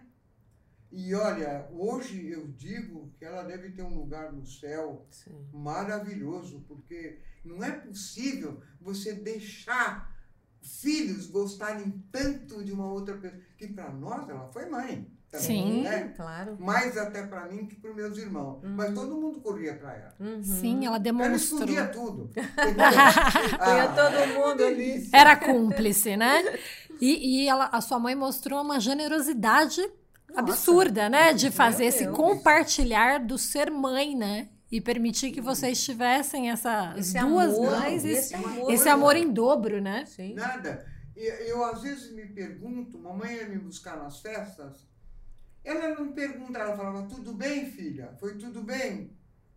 [0.90, 5.46] E olha, hoje eu digo que ela deve ter um lugar no céu Sim.
[5.52, 10.14] maravilhoso, porque não é possível você deixar
[10.62, 15.10] filhos gostarem tanto de uma outra pessoa, que para nós ela foi mãe.
[15.30, 16.12] Também, Sim, né?
[16.16, 16.56] claro.
[16.60, 18.62] Mais até para mim que para os meus irmãos.
[18.62, 18.74] Uhum.
[18.76, 20.14] Mas todo mundo corria para ela.
[20.20, 20.42] Uhum.
[20.42, 21.62] Sim, ela demonstrou.
[21.62, 22.30] Ela escondia tudo.
[23.58, 25.08] ah, todo mundo ali.
[25.12, 26.58] Era cúmplice, né?
[27.00, 29.82] E, e ela, a sua mãe mostrou uma generosidade
[30.28, 31.32] nossa, absurda, né?
[31.32, 34.48] De fazer esse compartilhar do ser mãe, né?
[34.70, 39.16] E permitir que vocês tivessem essas esse duas amor, mães, esse, esse, amor, esse amor
[39.16, 40.04] em dobro, né?
[40.06, 40.34] Sim.
[40.34, 40.84] Nada.
[41.14, 44.86] Eu, às vezes me pergunto, mamãe ia me buscar nas festas,
[45.64, 48.14] ela não pergunta, ela falava, tudo bem, filha?
[48.20, 49.16] Foi tudo bem?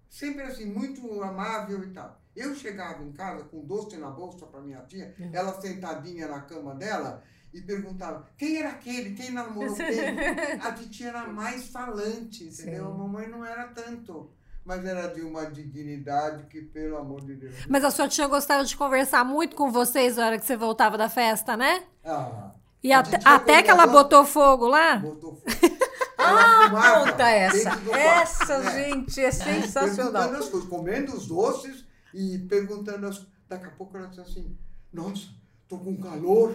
[0.09, 2.19] Sempre assim, muito amável e tal.
[2.35, 5.29] Eu chegava em casa com doce na bolsa para minha tia, é.
[5.33, 7.21] ela sentadinha na cama dela,
[7.53, 9.87] e perguntava quem era aquele, quem namorou quem.
[10.61, 12.85] A titia era mais falante, entendeu?
[12.85, 12.91] Sim.
[12.91, 14.31] A mamãe não era tanto.
[14.63, 17.55] Mas era de uma dignidade que, pelo amor de Deus.
[17.67, 20.95] Mas a sua tia gostava de conversar muito com vocês na hora que você voltava
[20.95, 21.83] da festa, né?
[22.05, 22.51] Ah.
[22.83, 24.97] E até, até que ela botou fogo lá?
[24.97, 25.77] Botou fogo.
[26.19, 27.71] ah, conta essa.
[27.91, 28.71] Essa, né?
[28.83, 30.29] gente, é sensacional.
[30.29, 33.33] Perguntando as coisas, comendo os doces e perguntando as coisas.
[33.47, 34.55] Daqui a pouco ela disse assim:
[34.93, 35.29] Nossa,
[35.67, 36.53] tô com calor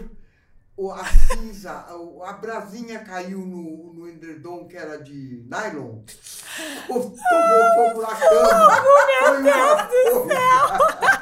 [0.93, 1.87] a cinza,
[2.25, 6.03] a, brasinha caiu no, no edredom que era de nylon,
[6.89, 8.83] tomou fogo na cama.
[9.41, 11.15] Meu Deus do céu!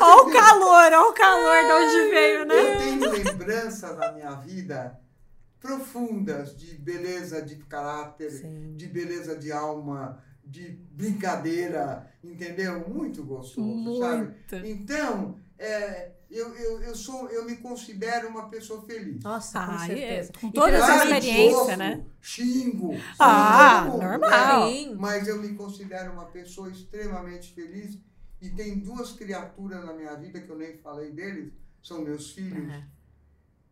[0.00, 2.74] Olha o calor, olha o calor de onde veio, né?
[2.74, 4.98] Eu tenho lembranças na minha vida
[5.60, 8.74] profundas de beleza de caráter, Sim.
[8.76, 12.88] de beleza de alma, de brincadeira, entendeu?
[12.88, 14.00] Muito gostoso, Muito.
[14.00, 14.70] sabe?
[14.70, 19.22] Então, é, eu, eu, eu, sou, eu me considero uma pessoa feliz.
[19.22, 19.86] Nossa, com Ah, é.
[19.86, 20.32] certeza.
[20.40, 22.04] Com E toda essa experiência, sofro, né?
[22.20, 22.94] Xingo.
[23.18, 24.70] Ah, mundo, normal.
[24.70, 24.94] né?
[24.98, 27.98] Mas eu me considero uma pessoa extremamente feliz
[28.40, 31.52] e tem duas criaturas na minha vida que eu nem falei deles,
[31.82, 32.72] são meus filhos.
[32.74, 32.82] Uhum.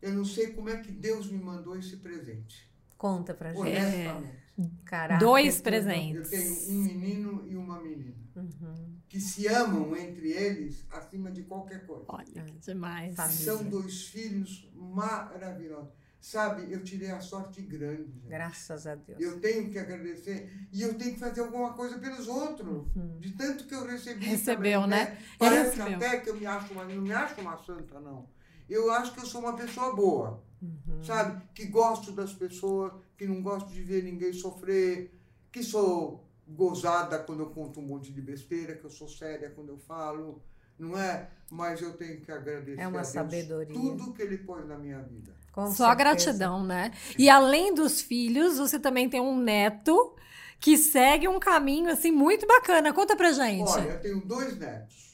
[0.00, 2.68] Eu não sei como é que Deus me mandou esse presente.
[2.98, 3.60] Conta pra gente.
[3.60, 4.38] Honestamente.
[4.84, 6.32] Caraca, Dois presentes.
[6.32, 8.96] Eu tenho um menino e uma menina Uhum.
[9.08, 12.04] que se amam entre eles acima de qualquer coisa.
[12.08, 13.14] Olha, que demais.
[13.16, 13.44] Família.
[13.44, 15.90] São dois filhos maravilhosos.
[16.20, 18.10] Sabe, eu tirei a sorte grande.
[18.12, 18.26] gente.
[18.28, 19.20] Graças a Deus.
[19.20, 22.86] Eu tenho que agradecer e eu tenho que fazer alguma coisa pelos outros.
[22.96, 23.18] Uhum.
[23.20, 24.24] De tanto que eu recebi.
[24.26, 25.18] Recebeu, também, né?
[25.38, 25.96] Parece recebeu.
[25.96, 28.26] até que eu me acho uma, não me acho uma santa, não.
[28.68, 31.02] Eu acho que eu sou uma pessoa boa, Uhum.
[31.02, 31.40] sabe?
[31.54, 35.14] Que gosto das pessoas, que não gosto de ver ninguém sofrer,
[35.52, 39.68] que sou gozada quando eu conto um monte de besteira, que eu sou séria quando
[39.70, 40.42] eu falo,
[40.78, 41.28] não é?
[41.50, 43.72] Mas eu tenho que agradecer É uma a Deus sabedoria.
[43.74, 45.32] tudo que Ele pôs na minha vida.
[45.52, 45.94] Com Só certeza.
[45.94, 46.92] gratidão, né?
[47.18, 50.14] E além dos filhos, você também tem um neto
[50.60, 52.92] que segue um caminho assim muito bacana.
[52.92, 53.68] Conta pra gente.
[53.70, 55.07] Olha, eu tenho dois netos.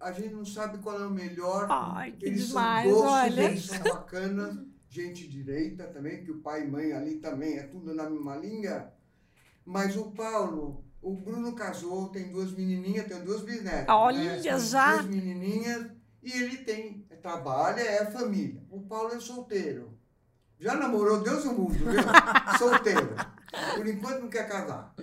[0.00, 1.66] A gente não sabe qual é o melhor.
[1.68, 3.42] Ai, que eles demais, são doces, olha.
[3.42, 4.58] eles são bacanas.
[4.88, 8.90] Gente direita também, que o pai e mãe ali também é tudo na mesma linha.
[9.64, 13.88] Mas o Paulo, o Bruno casou, tem duas menininhas, tem duas bisnetas.
[13.88, 14.58] Olha, né?
[14.58, 14.96] Já.
[14.96, 15.86] Duas menininhas
[16.22, 18.62] e ele tem, trabalha, é família.
[18.70, 19.98] O Paulo é solteiro.
[20.58, 21.86] Já namorou Deus e o mundo, viu?
[22.58, 23.14] solteiro.
[23.76, 24.94] Por enquanto não quer casar.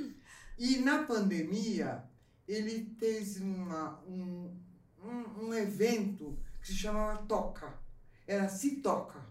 [0.58, 2.04] E na pandemia,
[2.48, 4.47] ele fez uma, um,
[5.40, 7.74] um, evento que se chamava Toca.
[8.26, 9.26] Era Se Toca.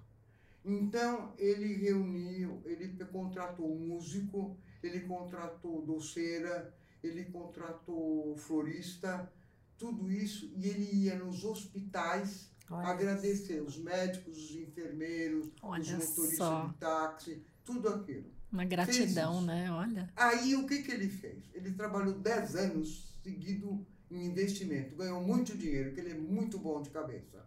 [0.64, 9.30] Então, ele reuniu, ele contratou músico, ele contratou doceira, ele contratou florista,
[9.78, 12.88] tudo isso, e ele ia nos hospitais Olha.
[12.88, 16.66] agradecer os médicos, os enfermeiros, os Olha motoristas só.
[16.66, 18.34] de táxi, tudo aquilo.
[18.50, 19.46] Uma gratidão, isso.
[19.46, 19.70] né?
[19.70, 20.10] Olha.
[20.16, 21.44] Aí o que, que ele fez?
[21.52, 26.80] Ele trabalhou 10 anos seguido em investimento, ganhou muito dinheiro, porque ele é muito bom
[26.82, 27.44] de cabeça.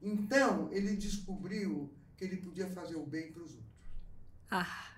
[0.00, 3.72] Então, ele descobriu que ele podia fazer o bem para os outros.
[4.50, 4.92] Ah,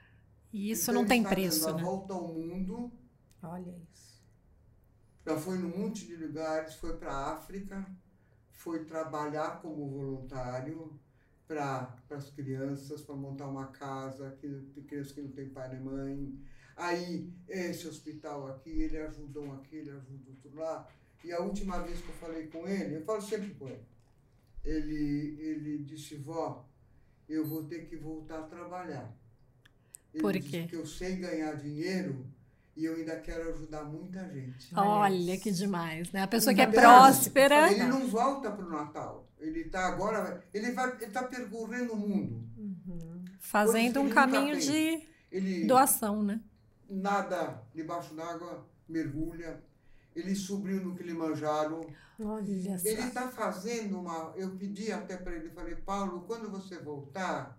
[0.53, 1.83] e isso Então, não tem preço, né?
[1.83, 2.93] volta ao mundo,
[3.43, 4.23] Olha isso.
[5.27, 7.87] já foi num monte de lugares, foi para a África,
[8.53, 10.99] foi trabalhar como voluntário
[11.47, 14.49] para as crianças, para montar uma casa, que,
[14.87, 16.39] crianças que não têm pai nem mãe.
[16.77, 20.89] Aí, esse hospital aqui, ele ajuda um aqui, ele ajuda outro lá.
[21.23, 23.85] E a última vez que eu falei com ele, eu falo sempre com ele,
[24.65, 26.69] ele, ele disse, vó,
[27.29, 29.11] eu vou ter que voltar a trabalhar.
[30.13, 30.67] Ele Por quê?
[30.69, 32.27] que eu sei ganhar dinheiro
[32.77, 34.75] e eu ainda quero ajudar muita gente.
[34.77, 36.23] Olha que demais, né?
[36.23, 37.71] A pessoa que é próspera.
[37.73, 39.29] Ele não volta para o Natal.
[39.39, 42.45] Ele está agora, ele vai, ele está percorrendo o mundo.
[42.57, 43.25] Uhum.
[43.39, 46.41] Fazendo um caminho de Ele doação, né?
[46.89, 49.63] Nada debaixo d'água, mergulha.
[50.15, 51.81] Ele subiu no Kilimanjaro.
[52.23, 53.07] Olha Ele só.
[53.09, 54.33] está fazendo uma.
[54.37, 57.59] Eu pedi até para ele, falei, Paulo, quando você voltar,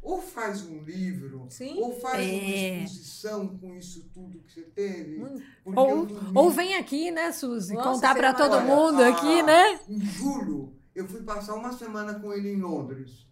[0.00, 1.78] ou faz um livro, Sim.
[1.78, 2.32] ou faz É.
[2.32, 5.18] uma exposição com isso tudo que você teve.
[5.62, 6.32] Porque Ou, dormi.
[6.34, 7.74] ou vem aqui, né, Suzy?
[7.74, 9.78] Nossa, contar pra seria todo Olha, mundo a- aqui, né?
[9.86, 13.26] Em julho, eu fui passar uma semana com ele em Londres.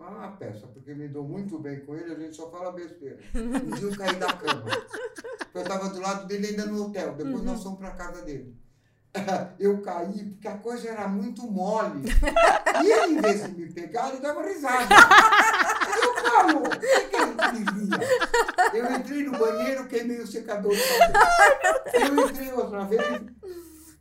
[0.00, 3.18] Ah, peça, porque me dou muito bem com ele, a gente só fala besteira.
[3.34, 4.64] Um dia eu caí da cama.
[5.54, 8.56] Eu estava do lado dele ainda no hotel, depois nós fomos para a casa dele.
[9.58, 12.04] Eu caí porque a coisa era muito mole.
[12.82, 14.86] E ele, em vez de me pegar, ele dava risada.
[16.00, 18.78] Eu, Paulo, o que, que ele queria?
[18.78, 20.72] Eu entrei no banheiro, queimei o secador.
[21.92, 23.02] Eu entrei outra vez,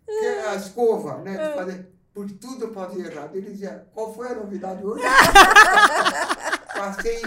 [0.06, 1.32] que é a escova, né?
[1.32, 3.34] De fazer, por tudo eu fazia errado.
[3.38, 5.02] Ele dizia, qual foi a novidade hoje?
[6.76, 7.22] Passei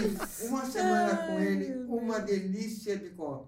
[0.47, 3.47] uma semana com ele, uma delícia de conta.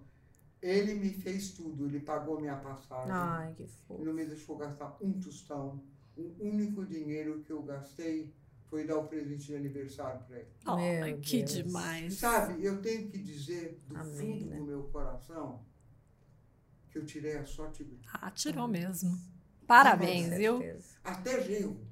[0.60, 3.12] Ele me fez tudo, ele pagou minha passagem.
[3.12, 4.04] Ai, que Ele fofo.
[4.04, 5.84] não me deixou gastar um tostão.
[6.18, 8.34] O único dinheiro que eu gastei
[8.68, 10.48] foi dar o presente de aniversário para ele.
[10.66, 11.52] Ai, Meu que Deus.
[11.52, 12.16] demais.
[12.16, 14.58] Sabe, eu tenho que dizer do Amém, fundo né?
[14.58, 15.64] do meu coração
[16.89, 18.02] que eu tirei a sorte dele.
[18.12, 19.16] Ah, tirou mesmo.
[19.68, 20.60] Parabéns, viu?
[21.06, 21.86] Até genro.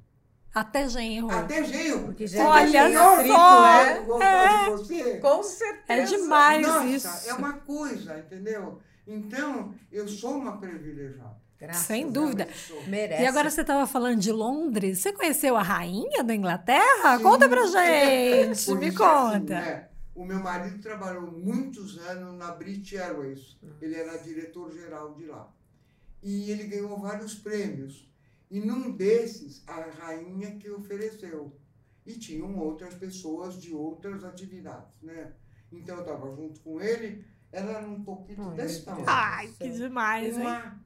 [0.53, 1.31] Até genro.
[1.31, 2.05] Até genro.
[2.05, 3.21] Porque Você já Olha tem só!
[3.23, 3.29] genro,
[3.69, 3.99] né?
[4.05, 5.17] Gostar de você.
[5.17, 6.01] Com certeza.
[6.01, 7.29] É demais Nossa, isso.
[7.29, 8.79] é uma coisa, entendeu?
[9.07, 11.41] Então, eu sou uma privilegiada.
[11.59, 12.47] Graças Sem a dúvida.
[12.87, 13.23] Merece.
[13.23, 14.99] E agora você estava falando de Londres.
[14.99, 17.17] Você conheceu a rainha da Inglaterra?
[17.21, 17.71] Conta pra Sim.
[17.73, 18.75] gente.
[18.75, 19.53] Me é assim, conta.
[19.61, 19.87] né?
[20.13, 23.57] O meu marido trabalhou muitos anos na British Airways.
[23.81, 25.49] Ele era diretor-geral de lá.
[26.21, 28.07] E ele ganhou vários prêmios.
[28.53, 31.59] E num desses, a rainha que ofereceu.
[32.05, 35.33] E tinham outras pessoas de outras atividades, né?
[35.71, 39.05] Então eu estava junto com ele, ela era um pouquinho Ai, desse tamanho.
[39.07, 40.43] Ai, que demais, hein?
[40.43, 40.79] Uma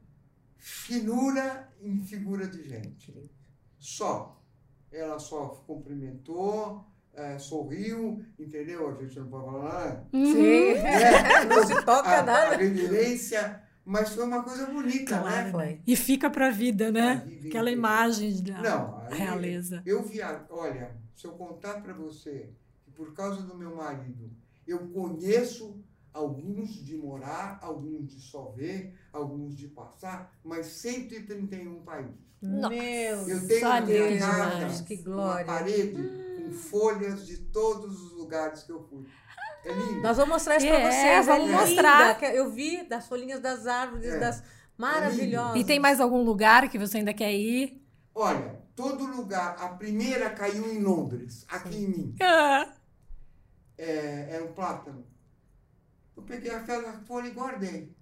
[0.56, 3.30] finura em figura de gente.
[3.78, 4.42] Só.
[4.90, 8.90] Ela só cumprimentou, eh, sorriu, entendeu?
[8.90, 10.08] A gente não pode falar.
[10.14, 10.74] Sim.
[10.76, 11.44] né?
[11.44, 12.56] Não se toca a, nada.
[12.56, 15.52] A reverência, mas foi uma coisa bonita, né?
[15.52, 15.82] Foi.
[15.88, 17.24] E fica pra vida, né?
[17.26, 17.72] Vida Aquela inteira.
[17.72, 19.82] imagem da Não, aí realeza.
[19.86, 22.50] Eu vi, a- olha, se eu contar para você
[22.84, 24.30] que por causa do meu marido,
[24.68, 25.80] eu conheço
[26.14, 32.16] alguns de morar, alguns de só ver, alguns de passar, mas 131 países.
[32.42, 32.70] Nossa.
[32.70, 35.46] Meu Eu tenho na minha que casa que uma glória.
[35.46, 35.96] parede
[36.38, 39.06] com folhas de todos os lugares que eu fui.
[39.68, 40.02] É lindo.
[40.02, 41.26] Nós vamos mostrar isso pra É, vocês.
[41.26, 42.18] vamos linda, mostrar.
[42.18, 44.20] que Eu vi das folhinhas das árvores, É.
[44.20, 44.44] das
[44.78, 45.60] maravilhosas.
[45.60, 47.84] E tem mais algum lugar que você ainda quer ir?
[48.16, 52.16] Olha, todo lugar, a primeira caiu em Londres, aqui em mim.
[52.22, 52.68] Ah,
[53.78, 55.06] é, era um plátano.
[56.16, 57.96] Eu peguei aquela folha e guardei.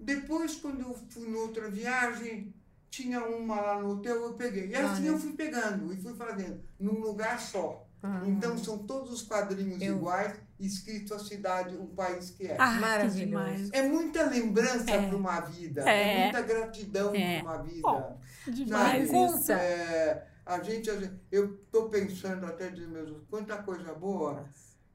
[0.00, 2.54] Depois, quando eu fui noutra viagem,
[2.88, 4.68] tinha uma lá no hotel, eu peguei.
[4.68, 5.08] E assim Olha.
[5.08, 7.86] eu fui pegando e fui fazendo, num lugar só.
[8.02, 8.22] Ah.
[8.26, 12.56] Então são todos os quadrinhos Eu- iguais, escrito a cidade, o país que é.
[12.58, 13.16] ah, que Maravilhoso.
[13.18, 13.70] demais.
[13.72, 15.06] É muita lembrança É.
[15.08, 16.20] para uma vida, É.
[16.20, 17.40] é, muita gratidão É.
[17.42, 17.82] para uma vida.
[17.82, 19.24] Bom, Demais Sabe?
[19.40, 19.52] isso.
[19.52, 24.44] É, a gente, a gente- eu estou pensando até de mesmo, quanta coisa boa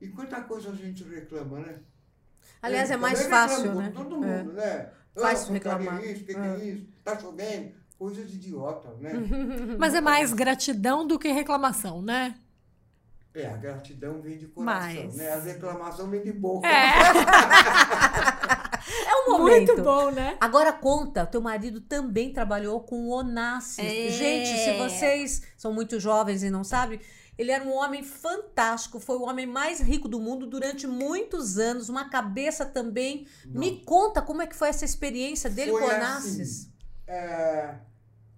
[0.01, 1.79] e quanta coisa a gente reclama, né?
[2.61, 3.91] Aliás, é mais fácil, né?
[3.93, 4.89] Todo mundo, né?
[5.13, 6.03] Fácil Ah, reclamar.
[6.03, 6.45] Isso, que, que É.
[6.55, 6.87] é isso?
[7.03, 7.71] Tá chovendo?
[7.99, 9.11] Coisa de idiota, né?
[9.77, 12.35] Mas é mais gratidão do que reclamação, né?
[13.35, 15.33] É, a gratidão vem de coração, Mas- né?
[15.33, 16.67] A reclamação vem de boca.
[16.67, 16.93] É,
[18.85, 19.67] É um momento.
[19.71, 20.37] muito bom, né?
[20.41, 23.79] Agora conta, teu marido também trabalhou com o Onassis.
[23.79, 24.09] É.
[24.09, 26.99] Gente, se vocês são muito jovens e não sabem,
[27.37, 31.87] ele era um homem fantástico, foi o homem mais rico do mundo durante muitos anos,
[31.89, 33.25] uma cabeça também.
[33.45, 35.99] Me conta como é que foi essa experiência dele Foi com o assim.
[36.01, 36.69] Onassis.
[37.07, 37.75] É,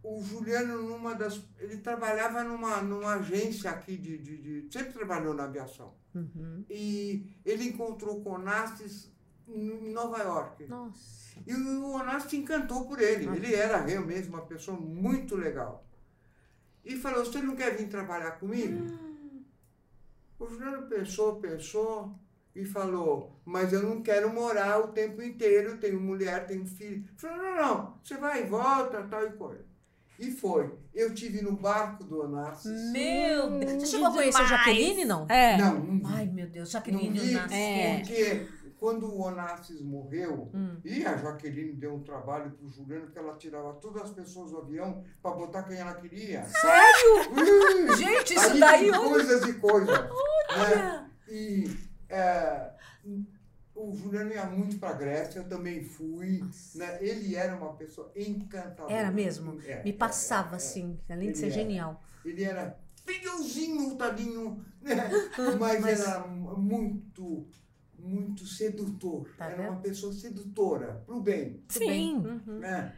[0.05, 1.41] o Juliano, numa das.
[1.57, 5.93] Ele trabalhava numa, numa agência aqui de, de, de- Sempre trabalhou na aviação.
[6.13, 6.63] Uhum.
[6.69, 9.11] E ele encontrou com o Onassis
[9.47, 10.65] em Nova York.
[10.67, 11.39] Nossa.
[11.45, 13.27] E o Onassis se encantou por ele.
[13.27, 13.35] Ah.
[13.35, 15.83] Ele era eu mesmo uma pessoa muito legal.
[16.83, 18.79] E falou: Você não quer vir trabalhar comigo?
[18.83, 19.43] Hum.
[20.37, 22.13] O Juliano pensou, pensou
[22.55, 25.77] e falou: Mas eu não quero morar o tempo inteiro.
[25.77, 27.03] Tenho mulher, tenho filho.
[27.17, 29.74] Falou: Não, não, você vai e volta, tal e coisa.
[30.19, 30.73] E foi.
[30.93, 32.91] Eu tive no barco do Onassis.
[32.91, 33.71] Meu Deus.
[33.71, 34.59] Você Hum, chegou a conhecer a demais.
[34.65, 35.25] Jaqueline, não?
[35.29, 35.57] É.
[35.57, 36.15] Não, não vi.
[36.15, 37.51] Ai, meu Deus, não Jaqueline vi, Onassis.
[37.57, 37.97] É.
[37.99, 38.47] porque
[38.79, 40.77] quando o Onassis morreu, Hum.
[40.85, 44.59] e a Jaqueline deu um trabalho pro Juliano que ela tirava todas as pessoas do
[44.59, 46.43] avião para botar quem ela queria.
[46.45, 47.95] Sério?
[47.97, 48.99] Gente, isso Aí daí, olha.
[49.09, 49.87] coisas e coisas.
[49.99, 51.09] Né?
[51.27, 51.77] E
[52.09, 52.71] é,
[53.75, 56.41] o Juliano ia muito para Grécia, eu também fui.
[56.75, 56.97] Né?
[57.01, 58.93] Ele era uma pessoa encantadora.
[58.93, 59.59] Era mesmo?
[59.65, 61.53] É, Me é, passava é, assim, além de ser era.
[61.55, 62.03] genial.
[62.23, 65.09] Ele era filhozinho, tadinho, né?
[65.59, 67.45] mas, Mas- era muito,
[67.99, 69.29] muito sedutor.
[69.37, 69.71] Tá era vendo?
[69.73, 71.61] uma pessoa sedutora, pro bem.
[71.69, 72.17] Sim.
[72.17, 72.59] Uhum.
[72.59, 72.95] Né?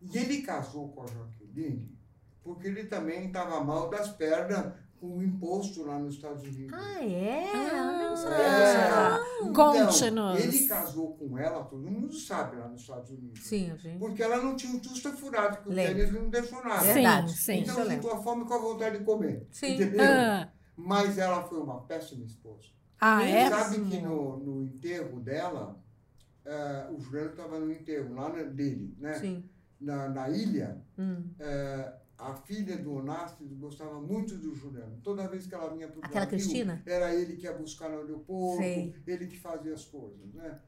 [0.00, 2.00] E ele casou com a Jaqueline
[2.42, 6.72] porque ele também estava mal das pernas o imposto lá nos Estados Unidos.
[6.78, 7.50] Ah, é?
[7.54, 9.20] Ah, não sabia É.
[9.40, 10.40] Então, Conte-nos.
[10.40, 13.42] ele casou com ela, todo mundo sabe lá nos Estados Unidos.
[13.42, 13.98] Sim, gente.
[13.98, 16.84] Porque ela não tinha um tusta furado, que o tênis não deixou nada.
[16.92, 17.32] Verdade.
[17.32, 19.46] Sim, Então ficou a fome com a vontade de comer.
[19.50, 19.74] Sim.
[19.74, 20.00] Entendeu?
[20.04, 22.68] Ah, Mas ela foi uma péssima esposa.
[23.00, 23.48] ah, é?
[23.48, 25.78] Sabe que no, no enterro dela,
[26.44, 29.14] eh, o Juliano estava no enterro lá dele, né?
[29.14, 29.44] Sim.
[29.80, 31.24] Na, na ilha, Hum.
[31.38, 35.00] eh, a filha do Onassis gostava muito do Juliano.
[35.02, 36.82] Toda vez que ela vinha para o Brasil, Cristina?
[36.84, 38.94] era ele que ia buscar no aeroporto, Sei.
[39.06, 40.60] ele que fazia as coisas, né?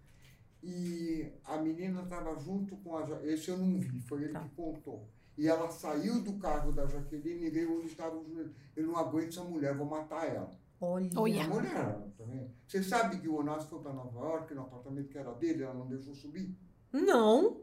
[0.62, 3.02] E a menina estava junto com a...
[3.24, 4.40] Esse eu não vi, foi ele Tá.
[4.40, 5.08] que contou.
[5.36, 8.54] E ela saiu do carro da Jaqueline e veio onde estava o Juliano.
[8.76, 10.50] Eu não aguento essa mulher, vou matar ela.
[10.80, 11.10] Olha.
[11.16, 11.44] Olha.
[11.44, 12.50] A mulher também.
[12.66, 15.74] Você sabe que o Onassis foi para Nova York, no apartamento que era dele, ela
[15.74, 16.56] não deixou subir?
[16.92, 17.60] Não.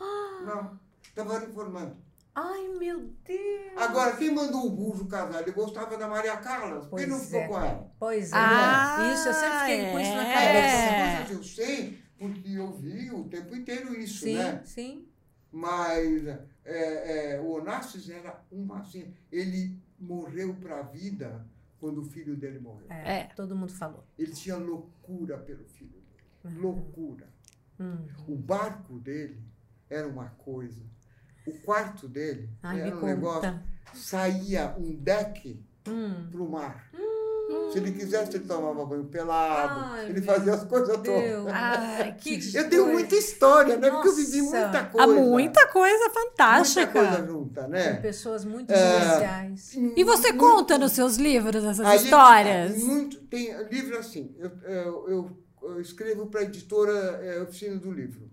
[0.00, 0.78] Não.
[1.02, 1.96] Estava informando.
[2.34, 3.72] Ai, meu Deus.
[3.76, 5.42] Agora, quem mandou o Bujo casar?
[5.42, 6.80] Ele gostava da Maria Carla.
[6.86, 7.48] Por que Pois não ficou é.
[7.48, 7.92] com ela?
[7.98, 8.36] Pois é.
[8.36, 10.34] Ah, isso, eu sempre fiquei com isso na é.
[10.34, 10.76] cabeça.
[10.76, 14.62] Essas coisas eu sei, porque eu vi o tempo inteiro isso, Sim, né?
[14.64, 15.08] sim.
[15.50, 16.26] Mas
[16.64, 21.44] é, é, o Onassis era uma assim, ele morreu para a vida
[21.80, 22.86] quando o filho dele morreu.
[22.90, 23.24] É, É.
[23.34, 24.04] todo mundo falou.
[24.16, 26.54] Ele tinha loucura pelo filho dele.
[26.56, 26.60] Uhum.
[26.62, 27.28] Loucura.
[27.80, 28.06] Hum.
[28.28, 29.40] O barco dele
[29.90, 30.82] era uma coisa.
[31.46, 33.40] O quarto dele Ai, era um negócio.
[33.40, 33.62] conta.
[33.94, 36.28] Saía um deck Hum.
[36.30, 36.88] para o mar.
[37.72, 39.80] Se ele quisesse, ele tomava banho pelado.
[39.94, 41.46] Ai, ele fazia as coisas todas.
[41.50, 43.90] Ai, que Eu tenho muita história, né?
[43.90, 44.60] Porque eu vivi Nossa.
[44.60, 45.06] muita Há coisa.
[45.22, 46.86] muita coisa Muita fantástica.
[46.92, 47.94] coisa junta, Com né?
[47.94, 48.98] pessoas muito É.
[48.98, 49.74] especiais.
[49.96, 52.76] E você Muito- conta nos seus livros essas histórias?
[52.82, 54.34] Muito, tem livro assim.
[54.38, 55.38] Eu, eu, eu-
[55.70, 58.30] eu escrevo para a editora é, Oficina do Livro.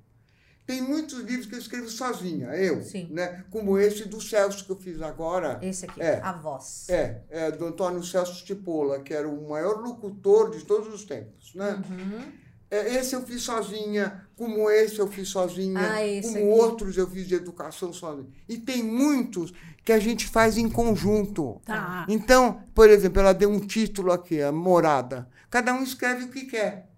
[0.65, 2.81] Tem muitos livros que eu escrevo sozinha, eu.
[2.81, 3.07] Sim.
[3.11, 3.43] Né?
[3.51, 5.59] Como esse do Celso que eu fiz agora.
[5.61, 6.19] Esse aqui, É.
[6.23, 6.87] a voz.
[6.89, 11.53] É, é, do Antônio Celso Tipola, que era o maior locutor de todos os tempos.
[11.53, 11.83] Né?
[11.87, 12.31] Uhum.
[12.71, 16.61] É, esse eu fiz sozinha, como esse eu fiz sozinha, Ah, esse como aqui.
[16.61, 18.27] outros eu fiz de educação sozinha.
[18.49, 19.53] E tem muitos
[19.83, 21.61] que a gente faz em conjunto.
[21.63, 22.07] Tá.
[22.09, 25.29] Então, por exemplo, ela deu um título aqui, a Morada.
[25.47, 26.89] Cada um escreve o que quer.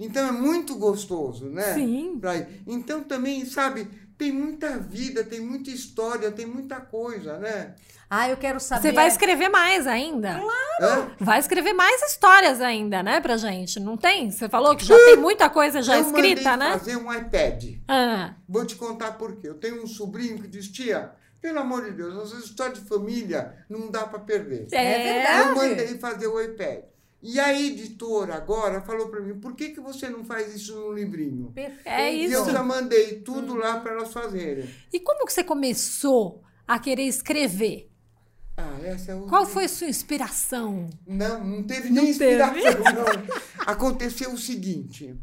[0.00, 1.74] Então é muito gostoso, né?
[1.74, 2.16] Sim.
[2.18, 2.62] Pra ir.
[2.66, 3.86] Então também, sabe,
[4.16, 7.74] tem muita vida, tem muita história, tem muita coisa, né?
[8.08, 8.82] Ah, eu quero saber.
[8.82, 10.42] Você vai escrever mais ainda?
[10.80, 11.10] Hã?
[11.20, 13.78] Vai escrever mais histórias ainda, né, pra gente?
[13.78, 14.30] Não tem?
[14.32, 16.72] Você falou que já tem muita coisa já eu escrita, né?
[16.72, 17.64] fazer um iPad.
[17.86, 19.48] Ah, Vou te contar por quê.
[19.48, 23.64] Eu tenho um sobrinho que diz, tia, pelo amor de Deus, as histórias de família
[23.68, 24.66] não dá para perder.
[24.72, 25.48] é, verdade.
[25.48, 26.80] Eu mandei fazer o iPad.
[27.22, 30.92] E a editora agora falou para mim, por que, que você não faz isso no
[30.92, 31.52] livrinho?
[31.52, 31.86] Perfeito.
[31.86, 32.34] É E isso.
[32.34, 34.68] eu já mandei tudo lá para elas fazerem.
[34.92, 37.90] E como que você começou a querer escrever?
[38.56, 39.26] Ah, essa é o...
[39.26, 40.88] Qual foi a sua inspiração?
[41.06, 42.42] Não, não teve Não nem teve?
[42.42, 43.64] inspiração, não.
[43.66, 45.14] Aconteceu o seguinte,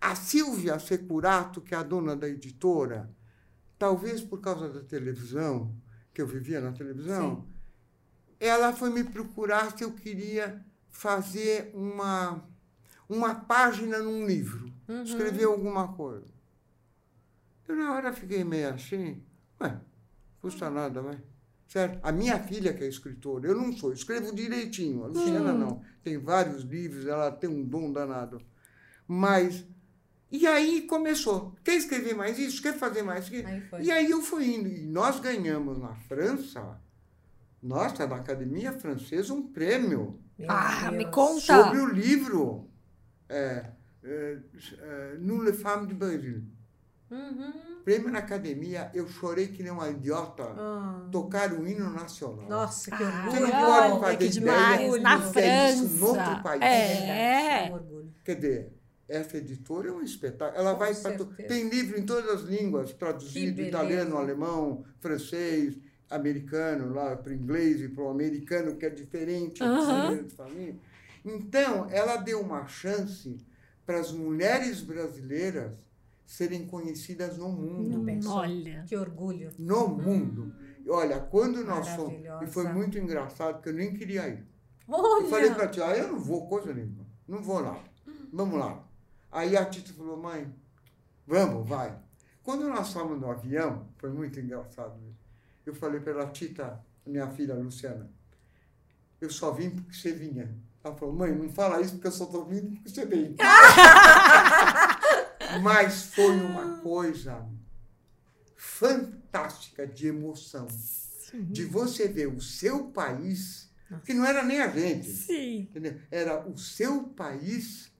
[0.00, 3.10] a Silvia Securato, que é a dona da editora,
[3.78, 5.74] talvez por causa da televisão,
[6.14, 7.46] que eu vivia na televisão,
[8.38, 12.44] ela foi me procurar se eu queria fazer uma,
[13.08, 14.72] uma página num livro,
[15.04, 16.32] escrever alguma coisa.
[17.66, 19.22] Eu na hora fiquei meio assim,
[19.60, 19.80] ué,
[20.40, 21.20] custa nada, vai.
[21.68, 22.00] Certo?
[22.02, 25.80] A minha filha que é escritora, eu não sou, eu escrevo direitinho, a Luciana não.
[26.02, 28.42] Tem vários livros, ela tem um dom danado.
[29.06, 29.64] Mas,
[30.32, 31.54] e aí começou.
[31.62, 32.60] Quer escrever mais isso?
[32.60, 33.46] Quer fazer mais isso?
[33.46, 33.84] Aí.
[33.84, 34.68] E aí eu fui indo.
[34.68, 36.80] E nós ganhamos na França,
[37.62, 41.14] nossa, na Academia Francesa, um prêmio Meu Ah, me Deus.
[41.14, 41.40] conta.
[41.64, 42.68] sobre o livro
[43.28, 43.64] é,
[44.02, 44.38] é,
[44.78, 46.42] é, Nous les femmes du Brasil.
[47.10, 47.52] Uhum.
[47.84, 50.44] Prêmio na academia, eu chorei que nem uma idiota.
[50.44, 51.08] Ah.
[51.10, 52.48] Tocar o hino nacional.
[52.48, 53.66] Nossa, que Ah, Você não orgulho.
[53.66, 55.02] pode é fazer que ideia demais.
[55.02, 55.96] Na é isso França.
[55.96, 56.62] em outro país.
[56.62, 57.68] É.
[57.70, 58.14] um orgulho.
[58.24, 58.72] Quer dizer,
[59.08, 60.60] essa editora é um espetáculo.
[60.60, 61.24] Ela Com vai para.
[61.48, 65.76] Tem livro em todas as línguas, traduzido italiano, alemão, francês,
[66.10, 70.76] americano, lá para o inglês e para o americano, que é diferente maneira de família.
[71.24, 73.36] Então, ela deu uma chance
[73.86, 75.72] para as mulheres brasileiras
[76.26, 78.04] serem conhecidas no mundo.
[78.28, 78.84] Olha.
[78.86, 79.50] Que orgulho.
[79.58, 80.52] No mundo.
[80.88, 82.20] Olha, quando nós fomos.
[82.42, 84.46] E foi muito engraçado, porque eu nem queria ir.
[84.88, 85.24] Olha.
[85.24, 87.06] Eu falei para a tia, ah, eu não vou coisa nenhuma.
[87.26, 87.82] Não vou lá.
[88.32, 88.82] Vamos lá.
[89.30, 90.52] Aí a Tita falou, mãe,
[91.26, 91.96] vamos, vai.
[92.42, 94.94] Quando nós estávamos no avião, foi muito engraçado.
[95.64, 98.10] Eu falei para ela, Tita, minha filha Luciana,
[99.20, 100.54] eu só vim porque você vinha.
[100.82, 103.36] Ela falou, mãe, não fala isso porque eu só estou vindo porque você vem.
[105.62, 107.46] Mas foi uma coisa
[108.56, 110.66] fantástica de emoção.
[111.34, 113.70] De você ver o seu país,
[114.04, 115.68] que não era nem a gente, Sim.
[116.10, 117.90] Era o seu país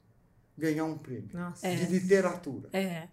[0.57, 1.67] ganhar um prêmio Nossa.
[1.67, 1.75] É.
[1.75, 2.69] de literatura.
[2.73, 3.09] É.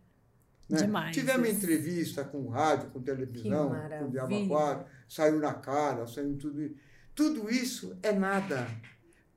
[0.69, 0.79] né?
[0.81, 1.57] Demais Tivemos isso.
[1.57, 4.47] entrevista com rádio, com televisão, com Diabo maravilha.
[4.47, 6.75] 4, saiu na cara, saiu tudo isso.
[7.15, 8.67] Tudo isso é nada.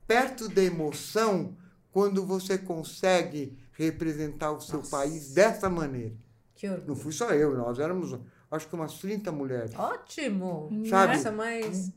[0.05, 1.55] Perto da emoção,
[1.91, 4.91] quando você consegue representar o seu Nossa.
[4.91, 6.13] país dessa maneira.
[6.53, 6.95] Que Não orgulho.
[6.95, 8.19] fui só eu, nós éramos,
[8.51, 9.73] acho que umas 30 mulheres.
[9.75, 10.69] Ótimo.
[10.87, 11.15] Sabe?
[11.15, 11.91] Nossa, mas...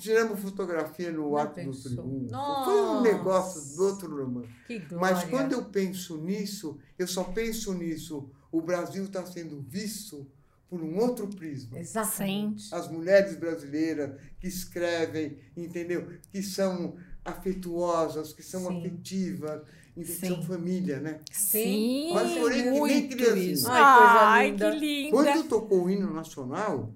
[0.00, 1.90] Tiramos fotografia no Não ato pensou.
[1.92, 2.32] do triunfo.
[2.32, 2.64] Nossa.
[2.64, 4.48] Foi um negócio do outro mundo.
[4.66, 4.98] Que glória.
[5.16, 8.28] Mas quando eu penso nisso, eu só penso nisso.
[8.52, 10.26] O Brasil está sendo visto
[10.68, 11.78] por um outro prisma.
[11.78, 12.72] Exatamente.
[12.74, 16.08] As mulheres brasileiras que escrevem, entendeu?
[16.30, 18.78] Que são afetuosas, que são Sim.
[18.78, 19.62] afetivas,
[19.94, 20.28] que Sim.
[20.28, 21.20] são família, né?
[21.30, 22.62] Sim, Mas chorei
[23.08, 23.68] que nem isso.
[23.68, 24.70] Ai, coisa Ai, linda.
[24.70, 25.10] que linda.
[25.10, 26.94] Quando tocou o hino nacional,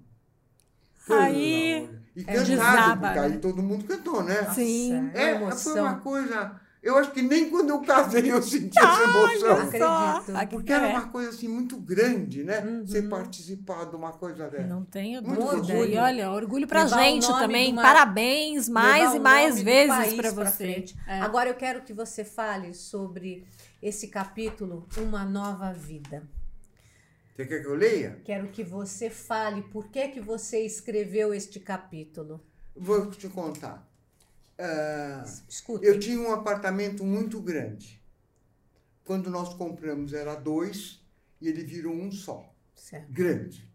[1.09, 3.27] Aí, e é, cantado, desaba, porque né?
[3.27, 4.51] aí todo mundo cantou, né?
[4.55, 4.93] Sim.
[5.03, 5.73] Nossa, É, emoção.
[5.73, 6.61] foi uma coisa.
[6.85, 9.57] Eu acho que nem quando eu casei eu senti essa emoção.
[9.57, 10.51] Acredito.
[10.51, 12.61] Porque era uma coisa assim muito grande, né?
[12.61, 12.87] Uhum.
[12.87, 14.67] Você participar de uma coisa dessa.
[14.67, 15.73] Não tenho dúvida.
[15.87, 17.73] E olha, orgulho pra Levar gente também.
[17.73, 17.81] Uma...
[17.81, 20.85] Parabéns mais e mais vezes para você.
[21.09, 21.21] É.
[21.21, 23.47] Agora eu quero que você fale sobre
[23.83, 26.23] esse capítulo, Uma Nova Vida.
[27.35, 28.21] Você quer que eu leia?
[28.27, 32.45] Quero que você fale por que, que você escreveu este capítulo.
[32.77, 33.89] Vou te contar.
[34.59, 38.01] Uh, eu tinha um apartamento muito grande.
[39.05, 41.05] Quando nós compramos era dois
[41.41, 42.55] e ele virou um só.
[42.75, 43.13] Certo.
[43.13, 43.69] Grande.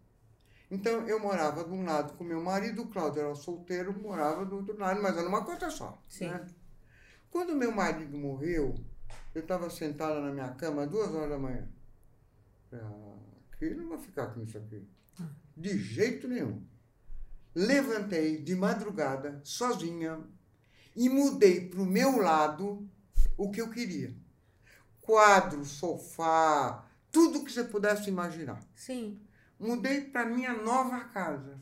[0.72, 4.58] Então eu morava de um lado com meu marido, o Cláudio era solteiro, morava do
[4.58, 6.02] outro lado, mas era uma coisa só.
[6.22, 6.48] Né?
[7.30, 8.76] Quando meu marido morreu,
[9.34, 11.68] eu estava sentada na minha cama duas horas da manhã.
[12.72, 13.16] Ah,
[13.52, 14.88] aqui não vou ficar com isso aqui.
[15.20, 15.30] Ah.
[15.58, 16.64] De jeito nenhum.
[17.56, 20.24] Levantei de madrugada, sozinha,
[21.00, 22.86] e mudei para o meu lado
[23.38, 24.14] o que eu queria.
[25.00, 28.62] Quadro, sofá, tudo que você pudesse imaginar.
[28.76, 29.18] Sim.
[29.58, 31.58] Mudei para minha nova casa.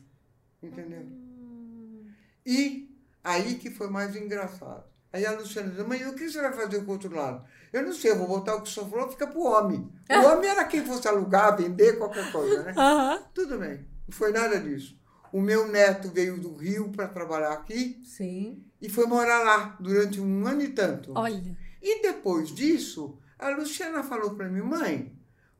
[0.60, 1.02] Entendeu?
[1.02, 2.10] Hum.
[2.44, 4.84] E aí que foi mais engraçado.
[5.12, 7.44] Aí a Luciana disse, mãe, o que você vai fazer com o outro lado?
[7.72, 9.88] Eu não sei, eu vou botar o que o senhor falou, fica pro homem.
[10.10, 12.74] O homem era quem fosse alugar, vender, qualquer coisa, né?
[12.76, 13.22] Uhum.
[13.32, 13.86] Tudo bem.
[14.08, 14.98] Não foi nada disso.
[15.32, 18.02] O meu neto veio do Rio para trabalhar aqui.
[18.04, 18.67] Sim.
[18.80, 21.12] E foi morar lá durante um ano e tanto.
[21.14, 21.56] Olha.
[21.82, 25.12] E depois disso, a Luciana falou para mim, mãe,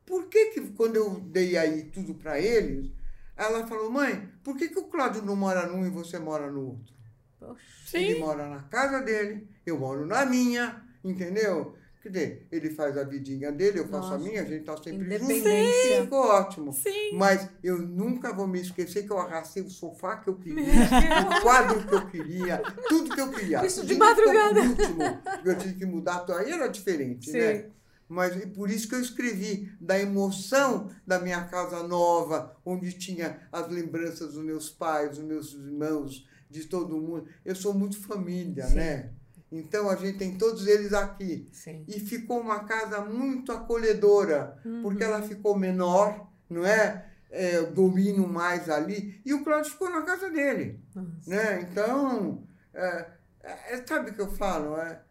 [0.05, 2.91] por que, que quando eu dei aí tudo para eles,
[3.35, 6.67] ela falou, mãe, por que, que o Cláudio não mora num e você mora no
[6.67, 6.93] outro?
[7.39, 7.97] Poxa.
[7.97, 11.75] Ele mora na casa dele, eu moro na minha, entendeu?
[12.01, 14.15] Quer dizer, ele faz a vidinha dele, eu faço Nossa.
[14.15, 15.33] a minha, a gente tá sempre junto.
[16.01, 16.71] Ficou ótimo.
[16.71, 17.11] Sim.
[17.13, 21.41] Mas eu nunca vou me esquecer que eu arrastei o sofá que eu queria, o
[21.41, 23.65] quadro que eu queria, tudo que eu queria.
[23.65, 24.61] Isso de madrugada.
[24.61, 25.01] Último,
[25.43, 27.39] eu tive que mudar, aí era diferente, né?
[27.39, 27.63] Sim.
[27.63, 27.69] né?
[28.07, 33.41] Mas e por isso que eu escrevi da emoção da minha casa nova, onde tinha
[33.51, 37.27] as lembranças dos meus pais, dos meus irmãos, de todo mundo.
[37.45, 38.75] Eu sou muito família, Sim.
[38.75, 39.09] né?
[39.51, 41.49] Então a gente tem todos eles aqui.
[41.51, 41.83] Sim.
[41.87, 44.83] E ficou uma casa muito acolhedora, uhum.
[44.83, 47.05] porque ela ficou menor, não é?
[47.31, 49.19] é domínio mais ali.
[49.25, 50.79] E o Cláudio ficou na casa dele.
[51.27, 51.61] Né?
[51.61, 52.43] Então,
[52.73, 53.05] é,
[53.43, 54.77] é, sabe o que eu falo?
[54.77, 55.01] É,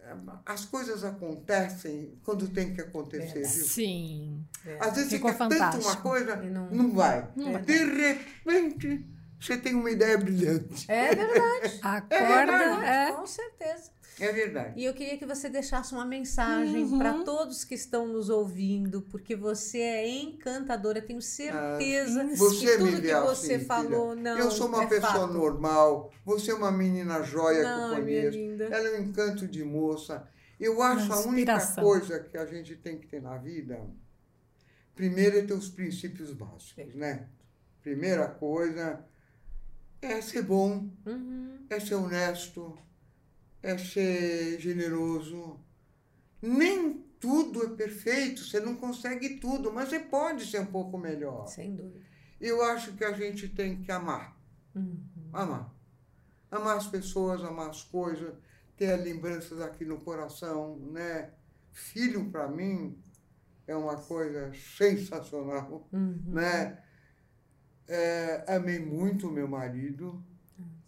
[0.00, 0.14] é,
[0.46, 3.42] as coisas acontecem quando tem que acontecer.
[3.42, 3.64] Viu?
[3.64, 4.44] Sim.
[4.80, 5.82] Às vezes Ficou você quer fantástico.
[5.82, 7.28] tanto uma coisa, não, não vai.
[7.36, 10.90] Não De repente você tem uma ideia brilhante.
[10.90, 11.78] É verdade.
[11.82, 12.84] Acorda, é verdade.
[12.84, 13.12] É.
[13.12, 13.98] Com certeza.
[14.20, 14.72] É verdade.
[14.76, 16.98] E eu queria que você deixasse uma mensagem uhum.
[16.98, 21.00] para todos que estão nos ouvindo, porque você é encantadora.
[21.00, 24.34] Tenho certeza ah, você que tudo que você falou filha.
[24.34, 24.38] não.
[24.38, 25.32] Eu sou uma é pessoa fato.
[25.32, 26.12] normal.
[26.24, 28.38] Você é uma menina joia não, que eu conheço.
[28.62, 30.28] Ela é um encanto de moça.
[30.58, 33.80] Eu acho a única coisa que a gente tem que ter na vida,
[34.96, 37.28] primeiro é ter os princípios básicos, né?
[37.80, 39.04] Primeira coisa
[40.00, 41.58] é ser bom, uhum.
[41.68, 42.76] é ser honesto,
[43.62, 45.58] é ser generoso.
[46.40, 51.46] Nem tudo é perfeito, você não consegue tudo, mas você pode ser um pouco melhor.
[51.48, 52.06] Sem dúvida.
[52.40, 54.36] Eu acho que a gente tem que amar.
[54.74, 55.00] Uhum.
[55.32, 55.74] Amar.
[56.50, 58.32] Amar as pessoas, amar as coisas,
[58.76, 61.30] ter lembranças aqui no coração, né?
[61.72, 62.96] Filho, para mim,
[63.66, 66.22] é uma coisa sensacional, uhum.
[66.26, 66.82] né?
[67.88, 70.22] É, amei muito meu marido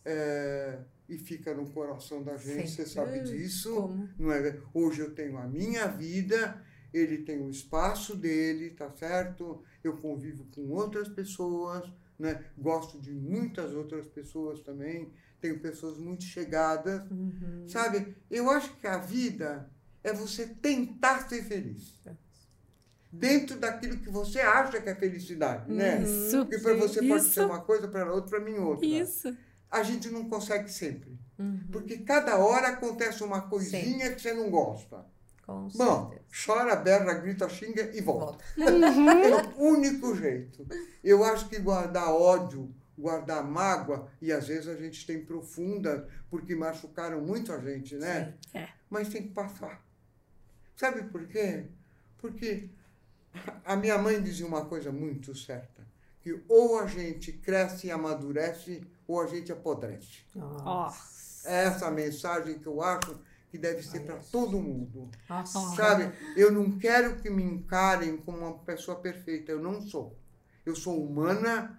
[0.05, 0.78] é,
[1.09, 2.76] e fica no coração da gente, Sim.
[2.76, 3.74] você sabe disso.
[3.74, 4.09] Como?
[4.18, 4.59] Não é?
[4.74, 9.62] Hoje eu tenho a minha vida, ele tem o espaço dele, tá certo?
[9.82, 12.44] Eu convivo com outras pessoas, né?
[12.59, 17.66] gosto de muitas outras pessoas também, tenho pessoas muito chegadas, uhum.
[17.66, 18.14] sabe?
[18.30, 19.70] Eu acho que a vida
[20.05, 21.98] é você tentar ser feliz.
[22.05, 22.12] É
[23.12, 26.02] dentro daquilo que você acha que é felicidade, né?
[26.02, 26.38] Isso.
[26.38, 27.34] Porque para você pode isso.
[27.34, 28.86] ser uma coisa, para outra, para mim outra.
[28.86, 29.36] Isso.
[29.70, 31.18] A gente não consegue sempre.
[31.38, 31.61] Uhum.
[31.72, 34.14] Porque cada hora acontece uma coisinha Sim.
[34.14, 35.04] que você não gosta.
[35.46, 38.38] Com Bom, chora, berra, grita, xinga e volta.
[38.56, 38.70] volta.
[39.56, 40.66] É o único jeito.
[41.02, 46.54] Eu acho que guardar ódio, guardar mágoa, e às vezes a gente tem profunda, porque
[46.54, 48.34] machucaram muito a gente, né?
[48.52, 48.58] Sim.
[48.58, 48.68] É.
[48.88, 49.84] Mas tem que passar.
[50.76, 51.64] Sabe por quê?
[52.18, 52.70] Porque
[53.64, 55.86] a minha mãe dizia uma coisa muito certa,
[56.20, 60.24] que ou a gente cresce e amadurece, ou a gente apodrece.
[60.34, 61.48] Nossa.
[61.48, 63.18] É essa mensagem que eu acho
[63.50, 65.10] que deve ser para todo mundo.
[65.28, 65.58] Nossa.
[65.74, 66.12] Sabe?
[66.36, 69.50] Eu não quero que me encarem como uma pessoa perfeita.
[69.50, 70.16] Eu não sou.
[70.64, 71.78] Eu sou humana,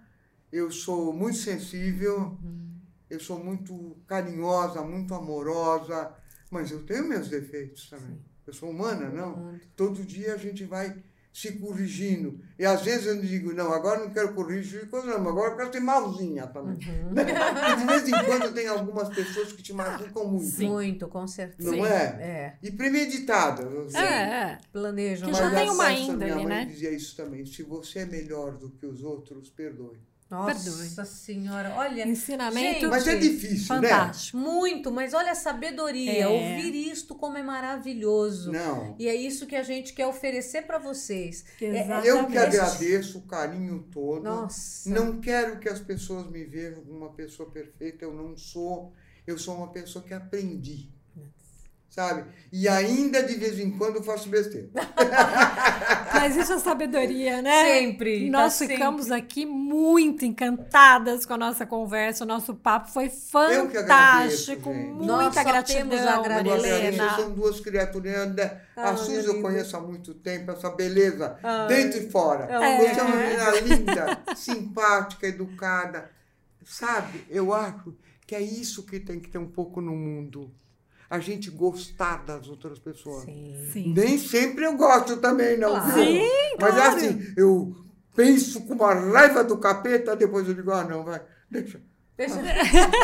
[0.50, 2.78] eu sou muito sensível, uhum.
[3.08, 6.14] eu sou muito carinhosa, muito amorosa,
[6.50, 8.20] Mas eu tenho meus defeitos também.
[8.46, 9.58] Eu sou humana, não?
[9.74, 11.02] Todo dia a gente vai
[11.32, 12.38] se corrigindo.
[12.58, 15.72] E às vezes eu digo, não, agora não quero corrigir coisa não, agora eu quero
[15.72, 16.74] ser malzinha também.
[16.74, 17.14] Uhum.
[17.14, 20.50] de vez em quando tem algumas pessoas que te machucam muito.
[20.50, 20.68] Sim.
[20.68, 21.74] Muito, com certeza.
[21.74, 22.04] Não é?
[22.20, 22.58] é?
[22.62, 23.62] E premeditada.
[23.88, 23.96] Sim.
[23.96, 25.30] É, planejam.
[25.30, 26.64] Que já tem uma índole, minha mãe né?
[26.66, 27.46] dizia isso também.
[27.46, 29.98] Se você é melhor do que os outros, perdoe.
[30.32, 31.06] Nossa Perdoe.
[31.06, 32.08] senhora, olha.
[32.08, 32.80] Ensinamento.
[32.80, 34.38] Gente, mas é difícil, fantástico.
[34.38, 34.42] né?
[34.42, 36.22] Muito, mas olha a sabedoria.
[36.22, 36.26] É.
[36.26, 38.50] Ouvir isto como é maravilhoso.
[38.50, 38.96] Não.
[38.98, 41.44] E é isso que a gente quer oferecer para vocês.
[41.60, 42.08] Exatamente.
[42.08, 44.24] Eu que agradeço o carinho todo.
[44.24, 44.88] Nossa.
[44.88, 48.06] Não quero que as pessoas me vejam como uma pessoa perfeita.
[48.06, 48.94] Eu não sou.
[49.26, 50.90] Eu sou uma pessoa que aprendi
[51.92, 52.24] sabe?
[52.50, 54.68] E ainda de vez em quando eu faço besteira.
[56.14, 57.64] Mas isso é sabedoria, né?
[57.64, 58.30] Sempre.
[58.30, 59.18] Nós tá ficamos sempre.
[59.18, 64.70] aqui muito encantadas com a nossa conversa, o nosso papo foi fantástico.
[64.70, 66.94] Agradeço, muita Nós só gratidão, temos a agradecer.
[67.16, 68.34] São duas criaturinhas.
[68.74, 72.44] Ah, a Suzy eu conheço há muito tempo, essa beleza, Ah, dentro e fora.
[72.44, 72.78] é.
[72.78, 76.10] Você é uma menina linda, simpática, educada.
[76.64, 77.94] Sabe, eu acho
[78.26, 80.50] que é isso que tem que ter um pouco no mundo.
[81.12, 83.24] A gente gostar das outras pessoas.
[83.24, 83.54] Sim.
[83.70, 83.92] Sim.
[83.92, 85.70] Nem sempre eu gosto também, não.
[85.70, 85.92] Claro.
[85.92, 86.04] viu?
[86.04, 86.22] Sim,
[86.58, 86.96] Mas é claro.
[86.96, 87.76] assim, eu
[88.16, 91.82] penso com uma raiva do capeta, depois eu digo, ah, não, vai, deixa.
[92.16, 92.36] Deixa...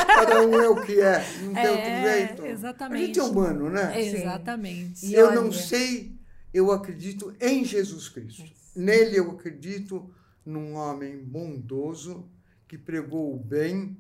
[0.07, 2.47] Cada um é o que é, não tem É, outro jeito.
[2.47, 3.03] exatamente.
[3.03, 4.01] A gente é humano, né?
[4.01, 5.05] Exatamente.
[5.07, 6.15] E eu olha- não sei,
[6.55, 8.45] eu acredito em Jesus Cristo.
[8.75, 10.11] Nele eu acredito
[10.47, 12.27] num homem bondoso
[12.67, 13.97] que pregou o bem,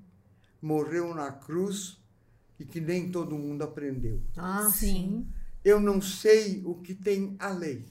[0.62, 1.98] morreu na cruz
[2.58, 4.20] e que nem todo mundo aprendeu.
[4.36, 5.26] Ah, Sim.
[5.64, 7.84] Eu não sei o que tem a lei.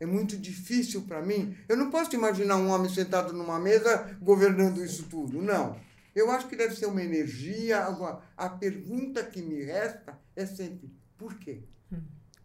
[0.00, 1.56] É muito difícil para mim.
[1.68, 5.40] Eu não posso imaginar um homem sentado numa mesa governando isso tudo.
[5.40, 5.76] Não.
[6.14, 7.84] Eu acho que deve ser uma energia.
[7.84, 11.62] alguma- A pergunta que me resta é sempre: por quê?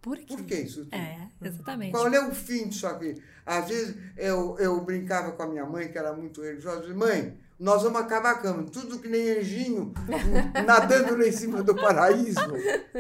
[0.02, 0.26] Por quê?
[0.28, 0.94] Por que isso tudo?
[0.96, 1.92] É, exatamente.
[1.92, 3.16] Qual é o fim disso aqui?
[3.46, 7.38] Às vezes eu, eu brincava com a minha mãe, que era muito religiosa, dizia, mãe,
[7.60, 9.92] nós vamos acabar a cama, tudo que nem anjinho
[10.66, 12.40] nadando lá em cima do paraíso.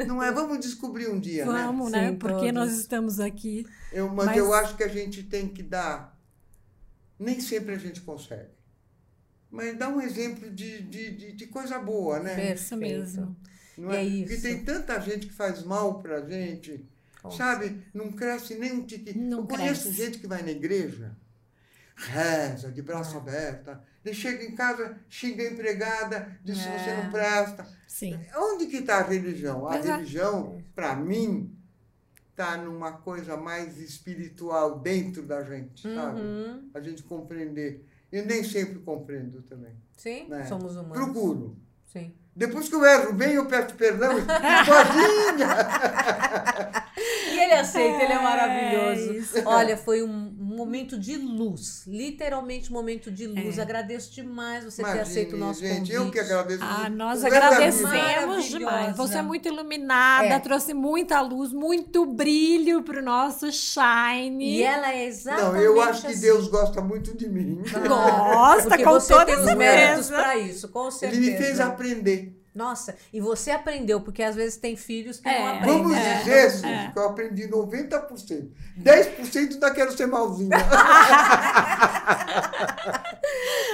[0.08, 0.32] Não é?
[0.32, 1.52] Vamos descobrir um dia, né?
[1.66, 2.10] Vamos, né?
[2.10, 2.54] Sim, Porque todos.
[2.54, 3.66] nós estamos aqui.
[3.92, 6.18] Eu, mas, Mas- eu acho que a gente tem que dar.
[7.20, 8.50] Nem sempre a gente consegue.
[9.50, 12.54] Mas dá um exemplo de, de, de, de coisa boa, né?
[12.54, 13.36] Isso mesmo.
[13.78, 14.42] Não É Porque isso.
[14.42, 16.86] tem tanta gente que faz mal pra gente,
[17.22, 17.82] Com sabe?
[17.94, 19.30] Não cresce nem um tiquinho.
[19.30, 19.98] Não Eu conheço cresce.
[20.04, 21.16] gente que vai na igreja,
[21.98, 23.20] reza, de braço É.
[23.20, 27.04] aberto, ele chega em casa, xinga a empregada, diz que você É.
[27.04, 27.68] não presta.
[27.88, 28.20] Sim.
[28.36, 29.66] Onde que está a religião?
[29.68, 29.92] A Pois é.
[29.96, 31.52] religião, para mim,
[32.30, 36.22] está numa coisa mais espiritual dentro da gente, sabe?
[36.22, 36.70] Uhum.
[36.74, 37.84] A gente compreender.
[38.12, 39.74] Eu nem sempre compreendo também.
[39.98, 40.46] Sim, né?
[40.46, 40.98] somos humanos.
[40.98, 41.58] Procuro.
[41.92, 42.14] Sim.
[42.36, 44.12] Depois que eu erro bem, eu peço perdão
[44.64, 45.48] sozinha.
[47.32, 49.14] E ele aceita, ele é É, maravilhoso.
[49.14, 49.42] isso.
[49.46, 53.58] Olha, foi um momento de luz, literalmente momento de luz.
[53.58, 53.62] É.
[53.62, 55.94] Agradeço demais você ter Imagine, aceito o nosso gente, convite.
[55.94, 56.60] eu que agradeço.
[56.64, 58.98] Ah, nós O agradecemos demais.
[58.98, 60.40] Você é muito iluminada, É.
[60.40, 64.58] trouxe muita luz, muito brilho pro nosso Shine.
[64.58, 66.22] E ela é exatamente Não, eu acho que assim.
[66.22, 67.62] Deus gosta muito de mim.
[67.88, 70.14] Gosta, Porque com você toda tem os méritos certeza.
[70.14, 71.22] para isso, com certeza.
[71.22, 72.37] Ele me fez aprender.
[72.58, 75.40] Nossa, e você aprendeu, porque às vezes tem filhos que É.
[75.40, 75.78] não aprendem.
[75.78, 76.18] Vamos né?
[76.20, 76.92] dizer, Suzy, é.
[76.92, 78.50] que eu aprendi 90%.
[78.82, 80.58] 10% ainda quero ser malzinha.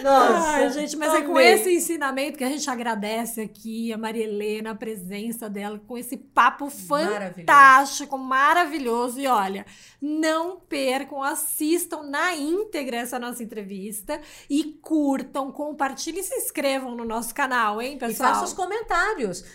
[0.04, 4.24] Nossa, Ai, gente, mas é com esse ensinamento que a gente agradece aqui a Maria
[4.26, 9.20] Helena, a presença dela, com esse papo fantástico, maravilhoso.
[9.20, 9.66] E olha,
[10.02, 14.20] não percam, assistam na íntegra essa nossa entrevista
[14.50, 18.34] e curtam, compartilhem e se inscrevam no nosso canal, hein, E pessoal?
[18.34, 18.73] faça os comentários.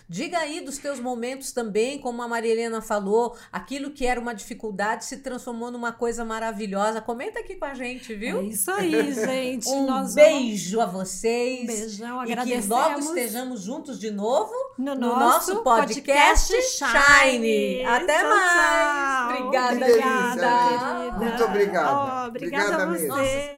[0.09, 4.35] Diga aí dos teus momentos também, como a Maria Helena falou, aquilo que era uma
[4.35, 7.01] dificuldade se transformou numa coisa maravilhosa.
[7.01, 8.43] Comenta aqui com a gente, É viu?
[8.43, 9.69] isso aí, gente.
[9.79, 11.63] Um Nós beijo a vocês.
[11.63, 12.69] Um beijão, E que agradecemos.
[12.69, 17.85] logo estejamos juntos de novo no, no nosso podcast Shine.
[17.85, 18.53] Até Tchau, mais.
[18.53, 19.29] tchau.
[19.29, 21.19] Obrigada, Obrigada, querida.
[21.19, 22.25] Muito obrigada.
[22.25, 23.15] Oh, obrigada Obrigada a mesmo.
[23.15, 23.58] você.